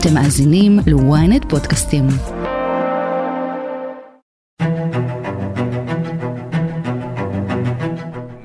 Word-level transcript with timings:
אתם 0.00 0.14
מאזינים 0.14 0.78
ל-ynet 0.86 1.48
פודקאסטים. 1.48 2.04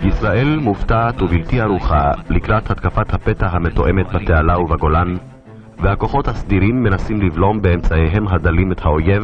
ישראל 0.02 0.60
מופתעת 0.62 1.22
ובלתי 1.22 1.62
ערוכה 1.62 2.12
לקראת 2.30 2.72
התקפת 2.72 3.14
הפתע 3.14 3.48
המתואמת 3.48 4.06
בתעלה 4.14 4.60
ובגולן, 4.60 5.16
והכוחות 5.80 6.28
הסדירים 6.28 6.84
מנסים 6.84 7.22
לבלום 7.22 7.62
באמצעיהם 7.62 8.28
הדלים 8.28 8.72
את 8.72 8.82
האויב, 8.82 9.24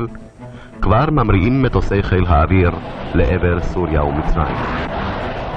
כבר 0.82 1.06
ממריאים 1.12 1.62
מטוסי 1.62 2.04
חיל 2.04 2.26
האוויר 2.28 2.72
לעבר 3.16 3.60
סוריה 3.60 4.04
ומצרים. 4.04 4.89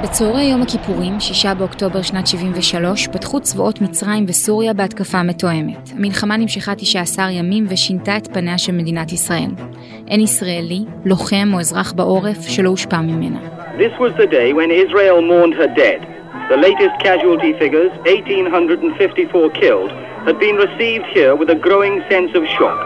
בצהרי 0.02 0.42
יום 0.42 0.62
הכיפורים, 0.62 1.20
6 1.20 1.46
באוקטובר 1.46 2.02
שנת 2.02 2.26
73, 2.26 3.08
פתחו 3.08 3.40
צבאות 3.40 3.80
מצרים 3.80 4.24
וסוריה 4.28 4.72
בהתקפה 4.72 5.22
מתואמת. 5.22 5.90
המלחמה 5.98 6.36
נמשכה 6.36 6.74
19 6.74 7.30
ימים 7.30 7.66
ושינתה 7.68 8.16
את 8.16 8.34
פניה 8.34 8.58
של 8.58 8.72
מדינת 8.72 9.12
ישראל. 9.12 9.50
אין 10.08 10.20
ישראלי, 10.20 10.80
לוחם 11.04 11.50
או 11.54 11.60
אזרח 11.60 11.92
בעורף 11.92 12.48
שלא 12.48 12.68
הושפע 12.68 13.00
ממנה. 13.00 13.38
This 13.78 13.94
was 14.00 14.12
the 14.22 14.26
day 14.26 14.52
when 14.52 14.70
Israel 14.84 15.18
mourned 15.32 15.54
her 15.54 15.70
dead. 15.82 16.00
The 16.50 16.56
latest 16.56 16.94
casualty 17.06 17.52
figures, 17.62 17.92
1,854 18.06 19.50
killed, 19.50 19.92
had 20.26 20.36
been 20.44 20.56
received 20.66 21.06
here 21.16 21.34
with 21.40 21.48
a 21.50 21.58
growing 21.66 21.96
sense 22.10 22.32
of 22.38 22.42
shock. 22.56 22.80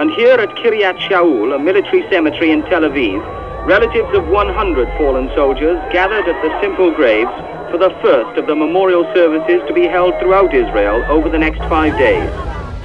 And 0.00 0.08
here 0.18 0.38
at 0.44 0.50
Kiryat 0.60 0.98
Shaul, 1.06 1.54
a 1.56 1.58
military 1.58 2.02
cemetery 2.10 2.50
in 2.56 2.62
Tel 2.70 2.84
Aviv, 2.90 3.20
relatives 3.66 4.12
of 4.18 4.28
100 4.28 4.88
fallen 4.98 5.30
soldiers 5.34 5.78
gathered 5.90 6.26
at 6.28 6.38
the 6.44 6.50
simple 6.60 6.90
graves 6.90 7.34
for 7.70 7.78
the 7.78 7.90
first 8.04 8.38
of 8.40 8.46
the 8.46 8.54
memorial 8.54 9.04
services 9.16 9.60
to 9.68 9.72
be 9.72 9.86
held 9.88 10.12
throughout 10.20 10.52
Israel 10.52 10.98
over 11.08 11.28
the 11.30 11.38
next 11.38 11.60
five 11.72 11.96
days. 11.98 12.30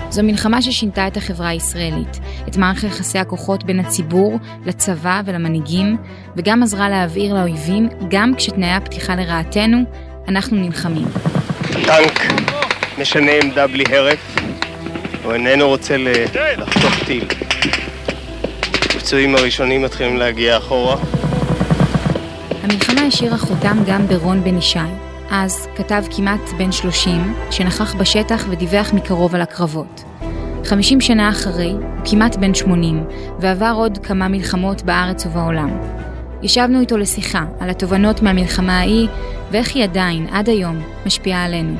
זו 0.09 0.23
מלחמה 0.23 0.61
ששינתה 0.61 1.07
את 1.07 1.17
החברה 1.17 1.47
הישראלית, 1.47 2.19
את 2.47 2.57
מערכת 2.57 2.83
יחסי 2.83 3.19
הכוחות 3.19 3.63
בין 3.63 3.79
הציבור, 3.79 4.39
לצבא 4.65 5.21
ולמנהיגים, 5.25 5.97
וגם 6.37 6.63
עזרה 6.63 6.89
להבהיר 6.89 7.33
לאויבים, 7.33 7.89
גם 8.09 8.35
כשתנאי 8.35 8.71
הפתיחה 8.71 9.15
לרעתנו, 9.15 9.77
אנחנו 10.27 10.57
נלחמים. 10.57 11.07
טנק 11.71 12.19
משנה 12.99 13.31
עמדה 13.43 13.67
בלי 13.67 13.83
הרף, 13.89 14.35
הוא 15.23 15.33
איננו 15.33 15.67
רוצה 15.67 15.95
לחתוך 16.57 17.03
טיל. 17.05 17.23
הפצועים 19.09 19.35
הראשונים 19.35 19.81
מתחילים 19.81 20.17
להגיע 20.17 20.57
אחורה. 20.57 20.95
המלחמה 22.63 23.01
השאירה 23.01 23.37
חותם 23.37 23.77
גם 23.87 24.07
ברון 24.07 24.43
בן 24.43 24.57
ישי, 24.57 24.79
אז 25.31 25.67
כתב 25.75 26.03
כמעט 26.15 26.49
בן 26.57 26.71
30, 26.71 27.33
שנכח 27.51 27.95
בשטח 27.95 28.45
ודיווח 28.49 28.93
מקרוב 28.93 29.35
על 29.35 29.41
הקרבות. 29.41 30.03
50 30.65 31.01
שנה 31.01 31.29
אחרי, 31.29 31.71
הוא 31.71 31.81
כמעט 32.05 32.35
בן 32.35 32.53
80, 32.53 33.03
ועבר 33.39 33.73
עוד 33.75 33.97
כמה 33.97 34.27
מלחמות 34.27 34.81
בארץ 34.81 35.25
ובעולם. 35.25 35.79
ישבנו 36.43 36.79
איתו 36.79 36.97
לשיחה 36.97 37.45
על 37.59 37.69
התובנות 37.69 38.21
מהמלחמה 38.21 38.79
ההיא, 38.79 39.07
ואיך 39.51 39.75
היא 39.75 39.83
עדיין, 39.83 40.27
עד 40.31 40.49
היום, 40.49 40.81
משפיעה 41.05 41.45
עלינו. 41.45 41.75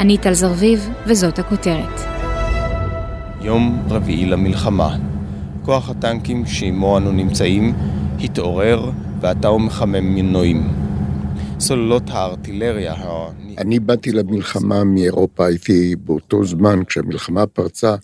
אני 0.00 0.18
טל 0.18 0.32
זרביב, 0.32 0.90
וזאת 1.06 1.38
הכותרת. 1.38 2.00
יום 3.40 3.82
רביעי 3.90 4.26
למלחמה. 4.26 5.13
כוח 5.64 5.90
הטנקים 5.90 6.46
שעימו 6.46 6.98
אנו 6.98 7.12
נמצאים 7.12 7.74
התעורר 8.20 8.90
ועתה 9.20 9.48
הוא 9.48 9.60
מחמם 9.60 10.14
מנועים. 10.14 10.68
סוללות 11.60 12.02
הארטילריה 12.08 12.94
אני 13.58 13.78
באתי 13.78 14.12
למלחמה 14.12 14.84
מאירופה, 14.84 15.46
הייתי 15.46 15.96
באותו 15.96 16.44
זמן, 16.44 16.84
כשהמלחמה 16.84 17.46
פרצה, 17.46 17.94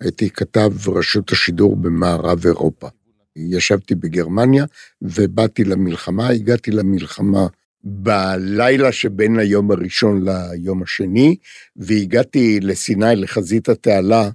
הייתי 0.00 0.30
כתב 0.30 0.70
רשות 0.88 1.32
השידור 1.32 1.76
במערב 1.76 2.46
אירופה. 2.46 2.88
ישבתי 3.36 3.94
בגרמניה 3.94 4.64
ובאתי 5.02 5.64
למלחמה, 5.64 6.28
הגעתי 6.28 6.70
למלחמה 6.70 7.46
בלילה 7.84 8.92
שבין 8.92 9.38
היום 9.38 9.70
הראשון 9.70 10.24
ליום 10.28 10.82
השני, 10.82 11.36
והגעתי 11.76 12.60
לסיני, 12.60 13.16
לחזית 13.16 13.68
התעלה, 13.68 14.30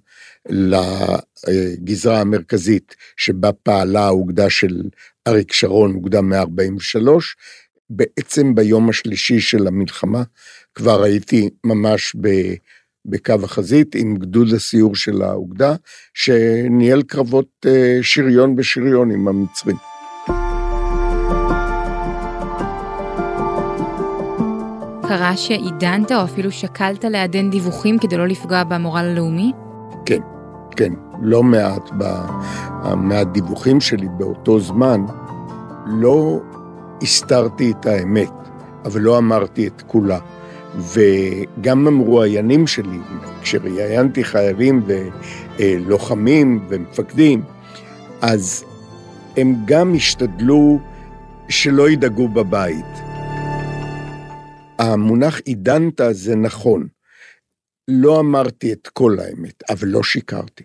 לגזרה 0.50 2.22
המרכזית 2.22 2.96
שבה 3.18 3.52
פעלה 3.52 4.06
האוגדה 4.06 4.50
של 4.50 4.82
אריק 5.28 5.54
שרון, 5.54 5.96
אוגדה 5.96 6.22
143. 6.22 7.36
בעצם 7.90 8.56
ביום 8.56 8.90
השלישי 8.90 9.40
של 9.40 9.68
המלחמה 9.68 10.24
כבר 10.76 11.04
הייתי 11.04 11.50
ממש 11.64 12.16
ב... 12.22 12.30
בקו 13.06 13.34
החזית 13.44 13.96
עם 13.96 14.16
גדוד 14.16 14.54
הסיור 14.54 14.96
של 14.96 15.22
האוגדה, 15.22 15.76
שניהל 16.14 17.02
קרבות 17.02 17.66
אה, 17.66 18.00
שריון 18.02 18.56
בשריון 18.56 19.12
עם 19.12 19.28
המצרים. 19.28 19.76
קרה 25.08 25.38
שעידנת 25.38 26.12
או 26.12 26.24
אפילו 26.24 26.52
שקלת 26.52 27.04
לעדן 27.04 27.50
דיווחים 27.50 28.00
כדי 28.00 28.18
לא 28.18 28.28
לפגוע 28.28 28.64
במורל 28.64 29.06
הלאומי? 29.06 29.52
כן, 30.06 30.20
כן, 30.76 30.94
לא 31.22 31.44
מעט. 31.44 31.90
מהדיווחים 32.96 33.82
שלי 33.82 34.08
באותו 34.18 34.60
זמן, 34.60 35.06
לא 35.86 36.40
הסתרתי 37.02 37.72
את 37.72 37.86
האמת, 37.86 38.32
אבל 38.86 39.02
לא 39.02 39.18
אמרתי 39.18 39.68
את 39.68 39.82
כולה. 39.88 40.20
וגם 40.78 41.88
המרואיינים 41.88 42.68
שלי, 42.68 43.00
כשראיינתי 43.42 44.24
חיילים 44.24 44.84
ולוחמים 45.60 46.66
ומפקדים, 46.70 47.44
אז 48.22 48.66
הם 49.38 49.56
גם 49.66 49.94
השתדלו 49.96 50.80
שלא 51.50 51.90
ידאגו 51.90 52.28
בבית. 52.28 52.86
המונח 54.80 55.40
עידנת 55.46 56.02
זה 56.12 56.36
נכון. 56.36 56.88
לא 57.88 58.20
אמרתי 58.20 58.74
את 58.74 58.88
כל 58.88 59.18
האמת, 59.20 59.64
אבל 59.70 59.88
לא 59.88 60.04
שיקרתי. 60.04 60.64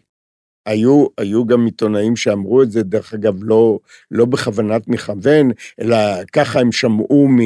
היו, 0.66 1.06
היו 1.18 1.46
גם 1.46 1.64
עיתונאים 1.64 2.16
שאמרו 2.16 2.62
את 2.62 2.70
זה, 2.70 2.82
דרך 2.82 3.14
אגב, 3.14 3.34
לא, 3.42 3.78
לא 4.10 4.24
בכוונת 4.24 4.88
מכוון, 4.88 5.50
אלא 5.80 5.96
ככה 6.32 6.60
הם 6.60 6.72
שמעו 6.72 7.28
מ, 7.28 7.38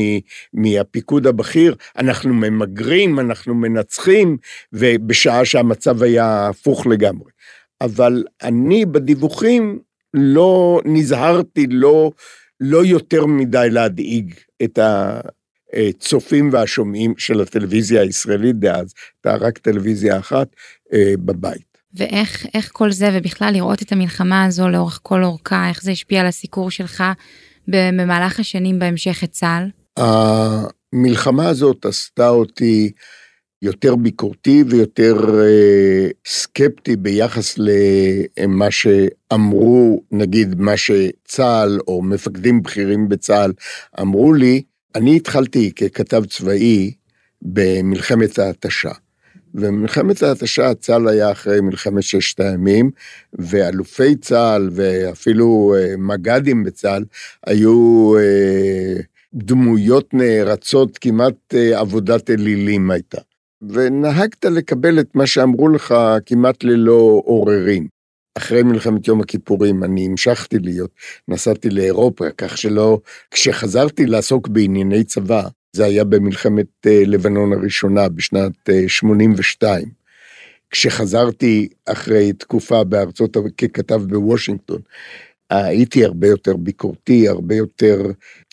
מהפיקוד 0.52 1.26
הבכיר, 1.26 1.74
אנחנו 1.96 2.34
ממגרים, 2.34 3.20
אנחנו 3.20 3.54
מנצחים, 3.54 4.36
ובשעה 4.72 5.44
שהמצב 5.44 6.02
היה 6.02 6.48
הפוך 6.48 6.86
לגמרי. 6.86 7.30
אבל 7.80 8.24
אני 8.42 8.86
בדיווחים 8.86 9.78
לא 10.14 10.80
נזהרתי, 10.84 11.66
לא, 11.66 12.10
לא 12.60 12.84
יותר 12.84 13.26
מדי 13.26 13.68
להדאיג 13.70 14.34
את 14.62 14.78
הצופים 15.76 16.50
והשומעים 16.52 17.14
של 17.18 17.40
הטלוויזיה 17.40 18.00
הישראלית 18.02 18.58
דאז, 18.58 18.94
הייתה 19.24 19.44
רק 19.46 19.58
טלוויזיה 19.58 20.18
אחת 20.18 20.48
אה, 20.92 21.14
בבית. 21.18 21.74
ואיך 21.94 22.70
כל 22.72 22.92
זה 22.92 23.10
ובכלל 23.12 23.50
לראות 23.52 23.82
את 23.82 23.92
המלחמה 23.92 24.44
הזו 24.44 24.68
לאורך 24.68 25.00
כל 25.02 25.24
אורכה, 25.24 25.68
איך 25.68 25.82
זה 25.82 25.90
השפיע 25.90 26.20
על 26.20 26.26
הסיקור 26.26 26.70
שלך 26.70 27.04
במהלך 27.68 28.40
השנים 28.40 28.78
בהמשך 28.78 29.24
את 29.24 29.30
צה"ל? 29.30 29.70
המלחמה 29.96 31.48
הזאת 31.48 31.86
עשתה 31.86 32.28
אותי 32.28 32.92
יותר 33.62 33.96
ביקורתי 33.96 34.64
ויותר 34.68 35.40
אה, 35.40 36.08
סקפטי 36.26 36.96
ביחס 36.96 37.58
למה 37.58 38.70
שאמרו, 38.70 40.02
נגיד 40.10 40.54
מה 40.60 40.76
שצה"ל 40.76 41.78
או 41.88 42.02
מפקדים 42.02 42.62
בכירים 42.62 43.08
בצה"ל 43.08 43.52
אמרו 44.00 44.32
לי. 44.32 44.62
אני 44.94 45.16
התחלתי 45.16 45.72
ככתב 45.72 46.24
צבאי 46.24 46.92
במלחמת 47.42 48.38
ההתשה. 48.38 48.90
ומלחמת 49.54 50.22
ההתשה, 50.22 50.74
צה"ל 50.74 51.08
היה 51.08 51.32
אחרי 51.32 51.60
מלחמת 51.60 52.02
ששת 52.02 52.40
הימים, 52.40 52.90
ואלופי 53.32 54.16
צה"ל 54.16 54.70
ואפילו 54.72 55.74
אה, 55.78 55.94
מג"דים 55.98 56.64
בצה"ל 56.64 57.04
היו 57.46 58.12
אה, 58.18 59.00
דמויות 59.34 60.14
נערצות, 60.14 60.98
כמעט 60.98 61.54
אה, 61.54 61.80
עבודת 61.80 62.30
אלילים 62.30 62.90
הייתה. 62.90 63.20
ונהגת 63.62 64.44
לקבל 64.44 65.00
את 65.00 65.14
מה 65.14 65.26
שאמרו 65.26 65.68
לך 65.68 65.94
כמעט 66.26 66.64
ללא 66.64 67.22
עוררין. 67.24 67.86
אחרי 68.38 68.62
מלחמת 68.62 69.08
יום 69.08 69.20
הכיפורים 69.20 69.84
אני 69.84 70.06
המשכתי 70.06 70.58
להיות, 70.58 70.90
נסעתי 71.28 71.70
לאירופה, 71.70 72.24
כך 72.38 72.58
שלא, 72.58 72.98
כשחזרתי 73.30 74.06
לעסוק 74.06 74.48
בענייני 74.48 75.04
צבא, 75.04 75.42
זה 75.72 75.84
היה 75.84 76.04
במלחמת 76.04 76.66
אה, 76.86 77.02
לבנון 77.06 77.52
הראשונה 77.52 78.08
בשנת 78.08 78.52
82. 78.86 79.84
אה, 79.84 79.90
כשחזרתי 80.70 81.68
אחרי 81.86 82.32
תקופה 82.32 82.84
בארצות, 82.84 83.36
ככתב 83.58 84.02
בוושינגטון, 84.08 84.80
הייתי 85.50 86.04
הרבה 86.04 86.26
יותר 86.26 86.56
ביקורתי, 86.56 87.28
הרבה 87.28 87.54
יותר 87.54 88.02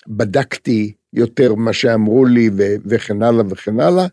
בדקתי 0.08 0.92
יותר 1.14 1.56
מה 1.56 1.74
שאמרו 1.74 2.26
לי 2.26 2.50
ו- 2.58 2.76
וכן 2.86 3.22
הלאה 3.22 3.44
וכן 3.50 3.80
הלאה, 3.80 4.08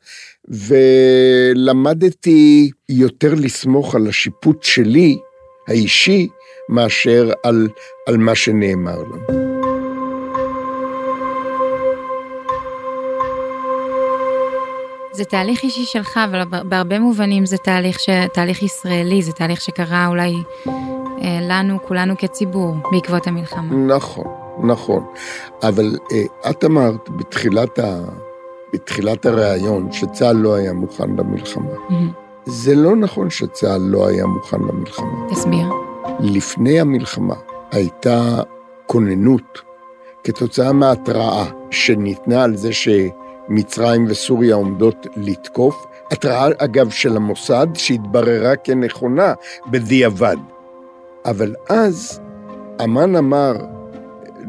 ולמדתי 1.55 2.71
יותר 2.89 3.35
לסמוך 3.35 3.95
על 3.95 4.07
השיפוט 4.07 4.63
שלי, 4.63 5.19
האישי, 5.69 6.29
מאשר 6.69 7.31
על, 7.43 7.69
על 8.07 8.17
מה 8.17 8.35
שנאמר 8.35 8.99
לנו. 8.99 9.49
זה 15.13 15.25
תהליך 15.25 15.63
אישי 15.63 15.85
שלך, 15.85 16.21
אבל 16.31 16.45
בהרבה 16.65 16.99
מובנים 16.99 17.47
זה 17.47 17.57
תהליך, 17.57 18.01
ש... 18.01 18.09
תהליך 18.33 18.63
ישראלי, 18.63 19.23
זה 19.23 19.33
תהליך 19.33 19.61
שקרה 19.61 20.07
אולי 20.07 20.35
אה, 20.67 21.39
לנו, 21.43 21.79
כולנו 21.83 22.15
כציבור, 22.19 22.75
בעקבות 22.93 23.27
המלחמה. 23.27 23.75
נכון, 23.97 24.25
נכון. 24.65 25.05
אבל 25.63 25.97
אה, 26.13 26.51
את 26.51 26.65
אמרת 26.65 27.09
בתחילת, 27.11 27.79
ה... 27.79 28.05
בתחילת 28.73 29.27
הראיון 29.27 29.93
שצה"ל 29.93 30.37
לא 30.37 30.55
היה 30.55 30.73
מוכן 30.73 31.17
למלחמה. 31.17 31.71
Mm-hmm. 31.89 32.28
זה 32.51 32.75
לא 32.75 32.97
נכון 32.97 33.31
שצה"ל 33.31 33.81
לא 33.81 34.09
היה 34.09 34.27
מוכן 34.27 34.61
למלחמה. 34.61 35.29
תסביר. 35.31 35.67
לפני 36.21 36.81
המלחמה 36.81 37.35
הייתה 37.73 38.43
כוננות 38.87 39.61
כתוצאה 40.25 40.73
מההתראה 40.73 41.47
שניתנה 41.71 42.45
על 42.45 42.57
זה 42.57 42.73
ש... 42.73 42.89
מצרים 43.49 44.07
וסוריה 44.09 44.55
עומדות 44.55 45.07
לתקוף. 45.17 45.87
התראה, 46.11 46.49
אגב, 46.59 46.91
של 46.91 47.17
המוסד, 47.17 47.67
שהתבררה 47.75 48.57
כנכונה 48.57 49.35
בדיעבד. 49.71 50.37
אבל 51.25 51.55
אז 51.69 52.21
אמן 52.85 53.17
אמר, 53.17 53.53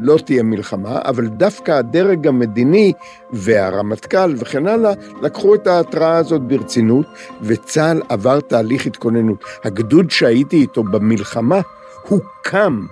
לא 0.02 0.18
תהיה 0.24 0.42
מלחמה, 0.42 0.98
אבל 1.04 1.26
דווקא 1.26 1.72
הדרג 1.72 2.26
המדיני 2.26 2.92
והרמטכ"ל 3.32 4.34
וכן 4.36 4.66
הלאה, 4.66 4.92
לקחו 5.22 5.54
את 5.54 5.66
ההתראה 5.66 6.16
הזאת 6.16 6.42
ברצינות, 6.42 7.06
וצה"ל 7.42 8.02
עבר 8.08 8.40
תהליך 8.40 8.86
התכוננות. 8.86 9.44
הגדוד 9.64 10.10
שהייתי 10.10 10.56
איתו 10.56 10.82
במלחמה 10.82 11.60
הוקם 12.08 12.86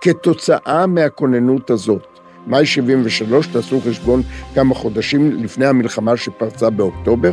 כתוצאה 0.00 0.86
מהכוננות 0.86 1.70
הזאת. 1.70 2.06
מאי 2.46 2.66
73, 2.66 3.46
תעשו 3.46 3.80
חשבון 3.80 4.22
כמה 4.54 4.74
חודשים 4.74 5.30
לפני 5.30 5.66
המלחמה 5.66 6.16
שפרצה 6.16 6.70
באוקטובר, 6.70 7.32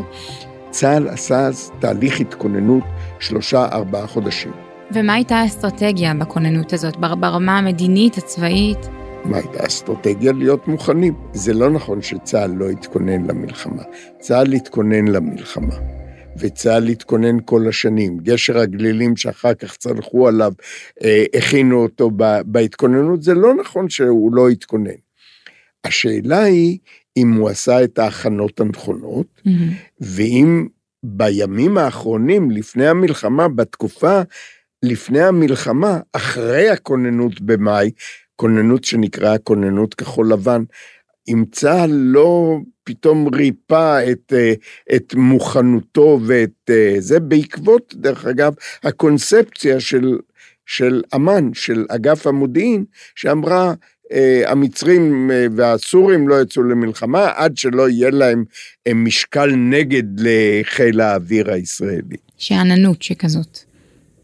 צה"ל 0.69 1.07
עשה 1.07 1.39
אז 1.39 1.71
תהליך 1.79 2.19
התכוננות 2.19 2.83
שלושה-ארבעה 3.19 4.07
חודשים. 4.07 4.68
ומה 4.93 5.13
הייתה 5.13 5.35
האסטרטגיה 5.35 6.13
בכוננות 6.13 6.73
הזאת, 6.73 6.97
ברמה 6.97 7.57
המדינית, 7.57 8.17
הצבאית? 8.17 8.77
מה 9.25 9.37
הייתה 9.37 9.63
האסטרטגיה? 9.63 10.31
להיות 10.31 10.67
מוכנים. 10.67 11.13
זה 11.33 11.53
לא 11.53 11.69
נכון 11.69 12.01
שצה"ל 12.01 12.51
לא 12.51 12.69
התכונן 12.69 13.25
למלחמה. 13.25 13.83
צה"ל 14.19 14.53
התכונן 14.53 15.07
למלחמה. 15.07 15.75
וצה"ל 16.37 16.87
התכונן 16.87 17.37
כל 17.45 17.67
השנים. 17.69 18.17
גשר 18.17 18.57
הגלילים 18.57 19.17
שאחר 19.17 19.53
כך 19.53 19.77
צלחו 19.77 20.27
עליו, 20.27 20.53
אה, 21.03 21.23
הכינו 21.37 21.83
אותו 21.83 22.11
בהתכוננות, 22.45 23.23
זה 23.23 23.33
לא 23.33 23.53
נכון 23.53 23.89
שהוא 23.89 24.35
לא 24.35 24.49
התכונן. 24.49 24.99
השאלה 25.83 26.43
היא 26.43 26.77
אם 27.17 27.33
הוא 27.33 27.49
עשה 27.49 27.83
את 27.83 27.99
ההכנות 27.99 28.59
הנכונות, 28.59 29.27
mm-hmm. 29.37 29.49
ואם 30.01 30.67
בימים 31.03 31.77
האחרונים, 31.77 32.51
לפני 32.51 32.87
המלחמה, 32.87 33.47
בתקופה 33.47 34.21
לפני 34.83 35.21
המלחמה, 35.21 35.99
אחרי 36.13 36.69
הכוננות 36.69 37.41
במאי, 37.41 37.91
כוננות 38.35 38.83
שנקראה 38.83 39.37
כוננות 39.37 39.93
כחול 39.93 40.31
לבן, 40.31 40.63
אם 41.27 41.43
צה"ל 41.51 41.91
לא 41.91 42.57
פתאום 42.83 43.27
ריפא 43.35 44.11
את, 44.11 44.33
אה, 44.33 44.53
את 44.95 45.13
מוכנותו 45.15 46.19
ואת 46.25 46.69
אה, 46.69 46.95
זה, 46.99 47.19
בעקבות, 47.19 47.93
דרך 47.97 48.25
אגב, 48.25 48.53
הקונספציה 48.83 49.79
של, 49.79 50.17
של 50.65 51.01
אמ"ן, 51.15 51.49
של 51.53 51.85
אגף 51.89 52.27
המודיעין, 52.27 52.85
שאמרה, 53.15 53.73
אה, 54.11 54.51
המצרים 54.51 55.31
והסורים 55.55 56.27
לא 56.27 56.41
יצאו 56.41 56.63
למלחמה 56.63 57.31
עד 57.35 57.57
שלא 57.57 57.89
יהיה 57.89 58.09
להם 58.09 58.43
משקל 58.95 59.55
נגד 59.55 60.19
לחיל 60.19 61.01
האוויר 61.01 61.51
הישראלי. 61.51 62.17
שאננות 62.37 63.01
שכזאת. 63.01 63.68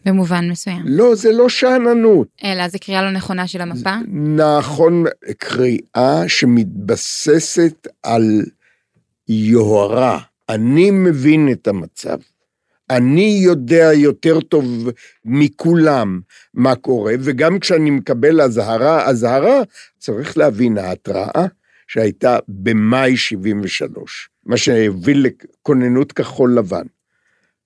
במובן 0.05 0.49
מסוים. 0.49 0.81
לא, 0.85 1.15
זה 1.15 1.31
לא 1.31 1.49
שאננות. 1.49 2.27
אלא 2.43 2.67
זה 2.67 2.79
קריאה 2.79 3.01
לא 3.01 3.11
נכונה 3.11 3.47
של 3.47 3.61
המפה? 3.61 3.95
נכון, 4.35 5.05
קריאה 5.37 6.23
שמתבססת 6.27 7.87
על 8.03 8.41
יוהרה. 9.27 10.19
אני 10.49 10.91
מבין 10.91 11.51
את 11.51 11.67
המצב. 11.67 12.17
אני 12.89 13.39
יודע 13.43 13.89
יותר 13.93 14.41
טוב 14.41 14.89
מכולם 15.25 16.21
מה 16.53 16.75
קורה, 16.75 17.13
וגם 17.19 17.59
כשאני 17.59 17.91
מקבל 17.91 18.41
אזהרה, 18.41 19.05
אזהרה, 19.09 19.61
צריך 19.99 20.37
להבין, 20.37 20.77
ההתראה 20.77 21.45
שהייתה 21.87 22.37
במאי 22.47 23.17
73, 23.17 24.29
מה 24.45 24.57
שהביא 24.57 25.15
לכוננות 25.15 26.11
כחול 26.11 26.57
לבן. 26.57 26.85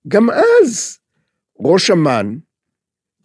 גם 0.08 0.30
אז 0.30 0.98
ראש 1.62 1.92
אמ"ן, 1.92 2.38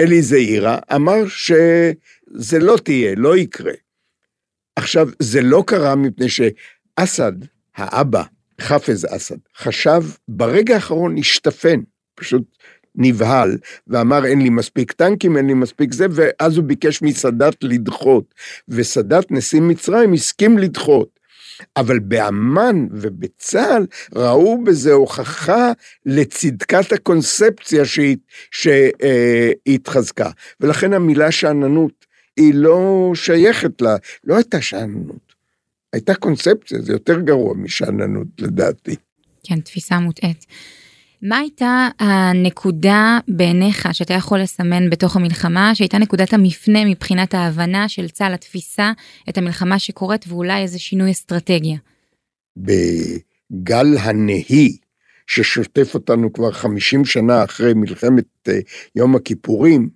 אלי 0.01 0.23
זעירה, 0.23 0.79
אמר 0.95 1.29
שזה 1.29 2.59
לא 2.59 2.77
תהיה, 2.85 3.15
לא 3.17 3.37
יקרה. 3.37 3.73
עכשיו, 4.77 5.09
זה 5.19 5.43
לא 5.43 5.65
קרה 5.67 5.95
מפני 5.95 6.27
שאסד, 6.29 7.33
האבא, 7.77 8.23
חאפז 8.61 9.07
אסד, 9.11 9.37
חשב, 9.57 10.03
ברגע 10.29 10.75
האחרון 10.75 11.19
השתפן, 11.19 11.81
פשוט 12.15 12.43
נבהל, 12.95 13.59
ואמר 13.87 14.25
אין 14.25 14.43
לי 14.43 14.51
מספיק 14.51 14.93
טנקים, 14.93 15.37
אין 15.37 15.47
לי 15.47 15.55
מספיק 15.55 15.93
זה, 15.93 16.07
ואז 16.11 16.57
הוא 16.57 16.65
ביקש 16.65 17.03
מסאדאת 17.03 17.57
לדחות. 17.63 18.35
וסאדאת, 18.69 19.31
נשיא 19.31 19.61
מצרים, 19.61 20.13
הסכים 20.13 20.59
לדחות. 20.59 21.21
אבל 21.77 21.99
באמ"ן 21.99 22.87
ובצה"ל 22.91 23.87
ראו 24.15 24.65
בזה 24.65 24.93
הוכחה 24.93 25.73
לצדקת 26.07 26.93
הקונספציה 26.93 27.83
שהתחזקה. 28.51 30.31
ולכן 30.61 30.93
המילה 30.93 31.31
שאננות 31.31 32.07
היא 32.37 32.55
לא 32.55 33.13
שייכת 33.15 33.81
לה, 33.81 33.97
לא 34.25 34.35
הייתה 34.35 34.61
שאננות. 34.61 35.35
הייתה 35.93 36.15
קונספציה, 36.15 36.79
זה 36.81 36.93
יותר 36.93 37.21
גרוע 37.21 37.55
משאננות 37.55 38.27
לדעתי. 38.39 38.97
כן, 39.45 39.61
תפיסה 39.61 39.99
מוטעית. 39.99 40.47
מה 41.25 41.39
הייתה 41.39 41.89
הנקודה 41.99 43.19
בעיניך 43.29 43.89
שאתה 43.93 44.15
יכול 44.15 44.41
לסמן 44.41 44.91
בתוך 44.91 45.17
המלחמה 45.17 45.75
שהייתה 45.75 45.99
נקודת 45.99 46.33
המפנה 46.33 46.85
מבחינת 46.85 47.35
ההבנה 47.35 47.89
של 47.89 48.09
צה"ל 48.09 48.35
התפיסה 48.35 48.93
את 49.29 49.39
המלחמה 49.39 49.79
שקורית 49.79 50.25
ואולי 50.29 50.63
איזה 50.63 50.79
שינוי 50.79 51.11
אסטרטגיה? 51.11 51.77
בגל 52.57 53.87
הנהי 53.99 54.77
ששוטף 55.27 55.95
אותנו 55.95 56.33
כבר 56.33 56.53
50 56.53 57.05
שנה 57.05 57.45
אחרי 57.45 57.75
מלחמת 57.75 58.25
אה, 58.49 58.59
יום 58.97 59.17
הכיפורים, 59.17 59.89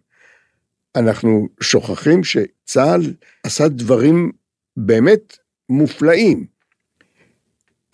אנחנו 0.96 1.48
שוכחים 1.60 2.24
שצה"ל 2.24 3.14
עשה 3.42 3.68
דברים 3.68 4.32
באמת 4.76 5.38
מופלאים. 5.68 6.46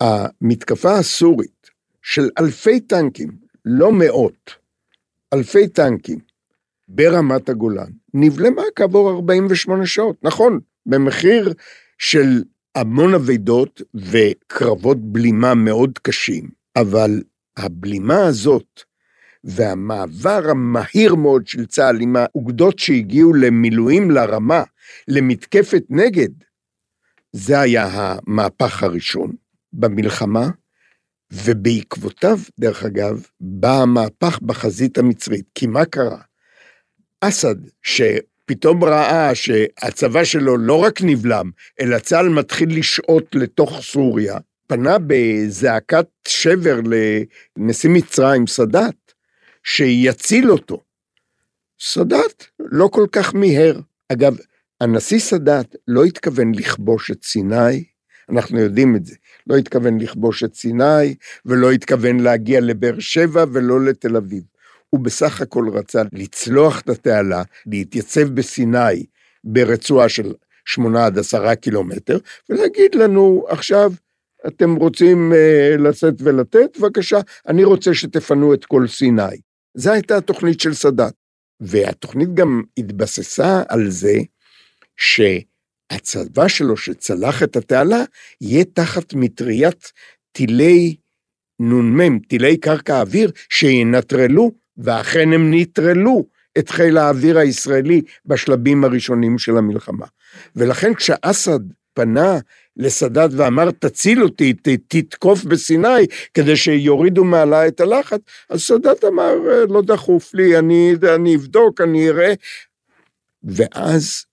המתקפה 0.01 0.97
הסורית 0.97 1.54
של 2.05 2.29
אלפי 2.39 2.79
טנקים, 2.79 3.31
לא 3.65 3.91
מאות, 3.91 4.51
אלפי 5.33 5.67
טנקים, 5.67 6.19
ברמת 6.87 7.49
הגולן, 7.49 7.91
נבלמה 8.13 8.61
כעבור 8.75 9.09
48 9.09 9.85
שעות. 9.85 10.15
נכון, 10.23 10.59
במחיר 10.85 11.53
של 11.97 12.43
המון 12.75 13.13
אבדות 13.13 13.81
וקרבות 13.95 14.97
בלימה 15.11 15.53
מאוד 15.53 15.99
קשים, 15.99 16.49
אבל 16.75 17.23
הבלימה 17.57 18.25
הזאת 18.27 18.81
והמעבר 19.43 20.49
המהיר 20.49 21.15
מאוד 21.15 21.47
של 21.47 21.65
צה"ל 21.65 22.01
עם 22.01 22.15
האוגדות 22.15 22.79
שהגיעו 22.79 23.33
למילואים 23.33 24.11
לרמה, 24.11 24.63
למתקפת 25.07 25.83
נגד, 25.89 26.29
זה 27.31 27.59
היה 27.59 27.87
המהפך 27.93 28.83
הראשון 28.83 29.35
במלחמה, 29.73 30.49
ובעקבותיו, 31.33 32.39
דרך 32.59 32.83
אגב, 32.83 33.25
בא 33.39 33.81
המהפך 33.81 34.39
בחזית 34.41 34.97
המצרית. 34.97 35.45
כי 35.55 35.67
מה 35.67 35.85
קרה? 35.85 36.21
אסד, 37.21 37.55
שפתאום 37.81 38.83
ראה 38.83 39.35
שהצבא 39.35 40.23
שלו 40.23 40.57
לא 40.57 40.83
רק 40.83 41.01
נבלם, 41.01 41.51
אלא 41.81 41.99
צה"ל 41.99 42.29
מתחיל 42.29 42.79
לשעוט 42.79 43.35
לתוך 43.35 43.79
סוריה, 43.81 44.37
פנה 44.67 44.97
בזעקת 45.07 46.07
שבר 46.27 46.79
לנשיא 47.57 47.89
מצרים, 47.89 48.47
סאדאת, 48.47 49.13
שיציל 49.63 50.51
אותו. 50.51 50.83
סאדאת 51.81 52.45
לא 52.59 52.87
כל 52.91 53.05
כך 53.11 53.33
מיהר. 53.33 53.79
אגב, 54.11 54.37
הנשיא 54.81 55.19
סאדאת 55.19 55.75
לא 55.87 56.03
התכוון 56.03 56.55
לכבוש 56.55 57.11
את 57.11 57.23
סיני, 57.23 57.83
אנחנו 58.29 58.59
יודעים 58.59 58.95
את 58.95 59.05
זה. 59.05 59.15
לא 59.47 59.55
התכוון 59.55 60.01
לכבוש 60.01 60.43
את 60.43 60.55
סיני, 60.55 61.15
ולא 61.45 61.71
התכוון 61.71 62.19
להגיע 62.19 62.61
לבאר 62.61 62.99
שבע 62.99 63.45
ולא 63.53 63.85
לתל 63.85 64.15
אביב. 64.15 64.43
הוא 64.89 64.99
בסך 64.99 65.41
הכל 65.41 65.69
רצה 65.73 66.01
לצלוח 66.13 66.81
את 66.81 66.89
התעלה, 66.89 67.43
להתייצב 67.65 68.27
בסיני 68.29 69.05
ברצועה 69.43 70.09
של 70.09 70.33
שמונה 70.65 71.05
עד 71.05 71.17
עשרה 71.17 71.55
קילומטר, 71.55 72.17
ולהגיד 72.49 72.95
לנו, 72.95 73.45
עכשיו, 73.47 73.91
אתם 74.47 74.75
רוצים 74.75 75.33
uh, 75.33 75.81
לשאת 75.81 76.13
ולתת? 76.19 76.77
בבקשה, 76.79 77.19
אני 77.47 77.63
רוצה 77.63 77.93
שתפנו 77.93 78.53
את 78.53 78.65
כל 78.65 78.87
סיני. 78.87 79.37
זו 79.73 79.91
הייתה 79.91 80.17
התוכנית 80.17 80.59
של 80.59 80.73
סאדאת. 80.73 81.13
והתוכנית 81.59 82.33
גם 82.33 82.63
התבססה 82.77 83.63
על 83.69 83.89
זה 83.89 84.13
שהצבא 85.91 86.47
שלו 86.47 86.77
שצלח 86.77 87.43
את 87.43 87.55
התעלה, 87.55 88.03
יהיה 88.41 88.63
תחת 88.73 89.13
מטריית 89.13 89.91
טילי 90.31 90.95
נ"מ, 91.59 92.19
טילי 92.19 92.57
קרקע 92.57 93.01
אוויר, 93.01 93.31
שינטרלו, 93.49 94.51
ואכן 94.77 95.33
הם 95.33 95.53
נטרלו 95.53 96.25
את 96.57 96.69
חיל 96.69 96.97
האוויר 96.97 97.37
הישראלי 97.37 98.01
בשלבים 98.25 98.83
הראשונים 98.83 99.37
של 99.37 99.57
המלחמה. 99.57 100.05
ולכן 100.55 100.93
כשאסד 100.93 101.59
פנה 101.93 102.39
לסאדאת 102.77 103.31
ואמר, 103.33 103.71
תציל 103.71 104.23
אותי, 104.23 104.53
ת, 104.53 104.67
תתקוף 104.87 105.43
בסיני, 105.43 106.07
כדי 106.33 106.55
שיורידו 106.55 107.23
מעלה 107.23 107.67
את 107.67 107.79
הלחץ, 107.79 108.21
אז 108.49 108.61
סאדאת 108.61 109.03
אמר, 109.03 109.33
לא 109.69 109.81
דחוף 109.81 110.33
לי, 110.33 110.59
אני, 110.59 110.93
אני 111.15 111.35
אבדוק, 111.35 111.81
אני 111.81 112.09
אראה. 112.09 112.33
ואז 113.43 114.25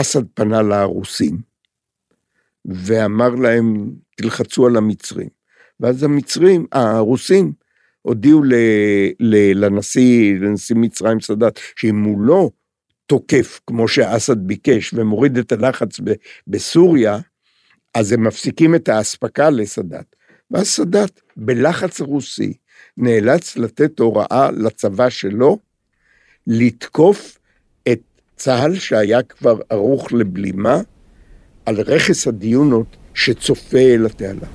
אסד 0.00 0.22
פנה 0.34 0.62
לרוסים, 0.62 1.38
ואמר 2.64 3.28
להם, 3.28 3.90
תלחצו 4.16 4.66
על 4.66 4.76
המצרים. 4.76 5.28
ואז 5.80 6.02
המצרים, 6.02 6.66
הרוסים, 6.72 7.52
הודיעו 8.02 8.42
ל, 8.42 8.54
ל, 9.20 9.64
לנשיא, 9.64 10.34
לנשיא 10.40 10.76
מצרים 10.76 11.20
סאדאת, 11.20 11.58
שאם 11.76 12.04
הוא 12.04 12.20
לא 12.20 12.50
תוקף, 13.06 13.60
כמו 13.66 13.88
שאסד 13.88 14.46
ביקש, 14.46 14.94
ומוריד 14.94 15.38
את 15.38 15.52
הלחץ 15.52 16.00
ב, 16.04 16.12
בסוריה, 16.46 17.18
אז 17.94 18.12
הם 18.12 18.24
מפסיקים 18.24 18.74
את 18.74 18.88
האספקה 18.88 19.50
לסאדאת. 19.50 20.16
ואז 20.50 20.68
סאדאת, 20.68 21.20
בלחץ 21.36 22.00
רוסי, 22.00 22.54
נאלץ 22.96 23.56
לתת 23.56 23.98
הוראה 23.98 24.50
לצבא 24.50 25.08
שלו 25.10 25.58
לתקוף 26.46 27.37
צה"ל 28.37 28.75
שהיה 28.75 29.23
כבר 29.23 29.55
ערוך 29.69 30.13
לבלימה 30.13 30.77
על 31.65 31.75
רכס 31.81 32.27
הדיונות 32.27 32.97
שצופה 33.13 33.77
אל 33.77 34.05
התעלה. 34.05 34.47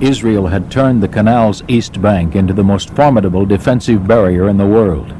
Israel 0.00 0.46
had 0.46 0.70
turned 0.70 1.02
the 1.02 1.08
canal's 1.08 1.62
east 1.66 2.00
bank 2.00 2.36
into 2.36 2.54
the 2.54 2.62
most 2.62 2.88
formidable 2.90 3.44
defensive 3.44 4.06
barrier 4.06 4.48
in 4.48 4.56
the 4.56 4.72
world. 4.76 5.12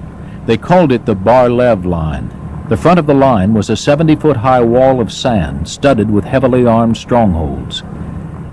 They 0.47 0.57
called 0.57 0.93
it 0.93 1.05
the 1.05 1.17
Bar 1.17 1.51
Lev 1.51 1.85
Line. 1.85 2.29
The 2.69 2.77
front 2.77 3.01
of 3.01 3.07
the 3.07 3.15
line 3.15 3.55
was 3.55 3.71
a 3.71 3.77
70 3.77 4.17
foot 4.17 4.37
high 4.37 4.61
wall 4.61 5.01
of 5.01 5.13
sand 5.13 5.69
studded 5.69 6.09
with 6.11 6.25
heavily 6.25 6.65
armed 6.65 6.97
strongholds. 6.97 7.83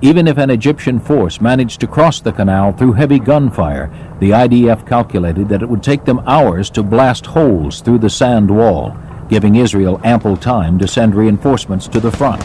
Even 0.01 0.27
if 0.27 0.37
an 0.37 0.49
Egyptian 0.49 0.99
force 0.99 1.41
managed 1.41 1.79
to 1.81 1.87
cross 1.87 2.19
the 2.19 2.31
canal 2.31 2.71
through 2.73 2.93
heavy 2.93 3.19
gunfire, 3.19 3.89
the 4.19 4.31
IDF 4.31 4.85
calculated 4.87 5.49
that 5.49 5.61
it 5.61 5.69
would 5.69 5.83
take 5.83 6.03
them 6.05 6.19
hours 6.27 6.69
to 6.71 6.83
blast 6.83 7.25
holes 7.25 7.81
through 7.81 7.99
the 7.99 8.09
sand 8.09 8.49
wall, 8.49 8.95
giving 9.29 9.55
Israel 9.55 9.99
ample 10.03 10.37
time 10.37 10.77
to 10.79 10.87
send 10.87 11.15
reinforcements 11.15 11.87
to 11.87 11.99
the 11.99 12.11
front. 12.11 12.43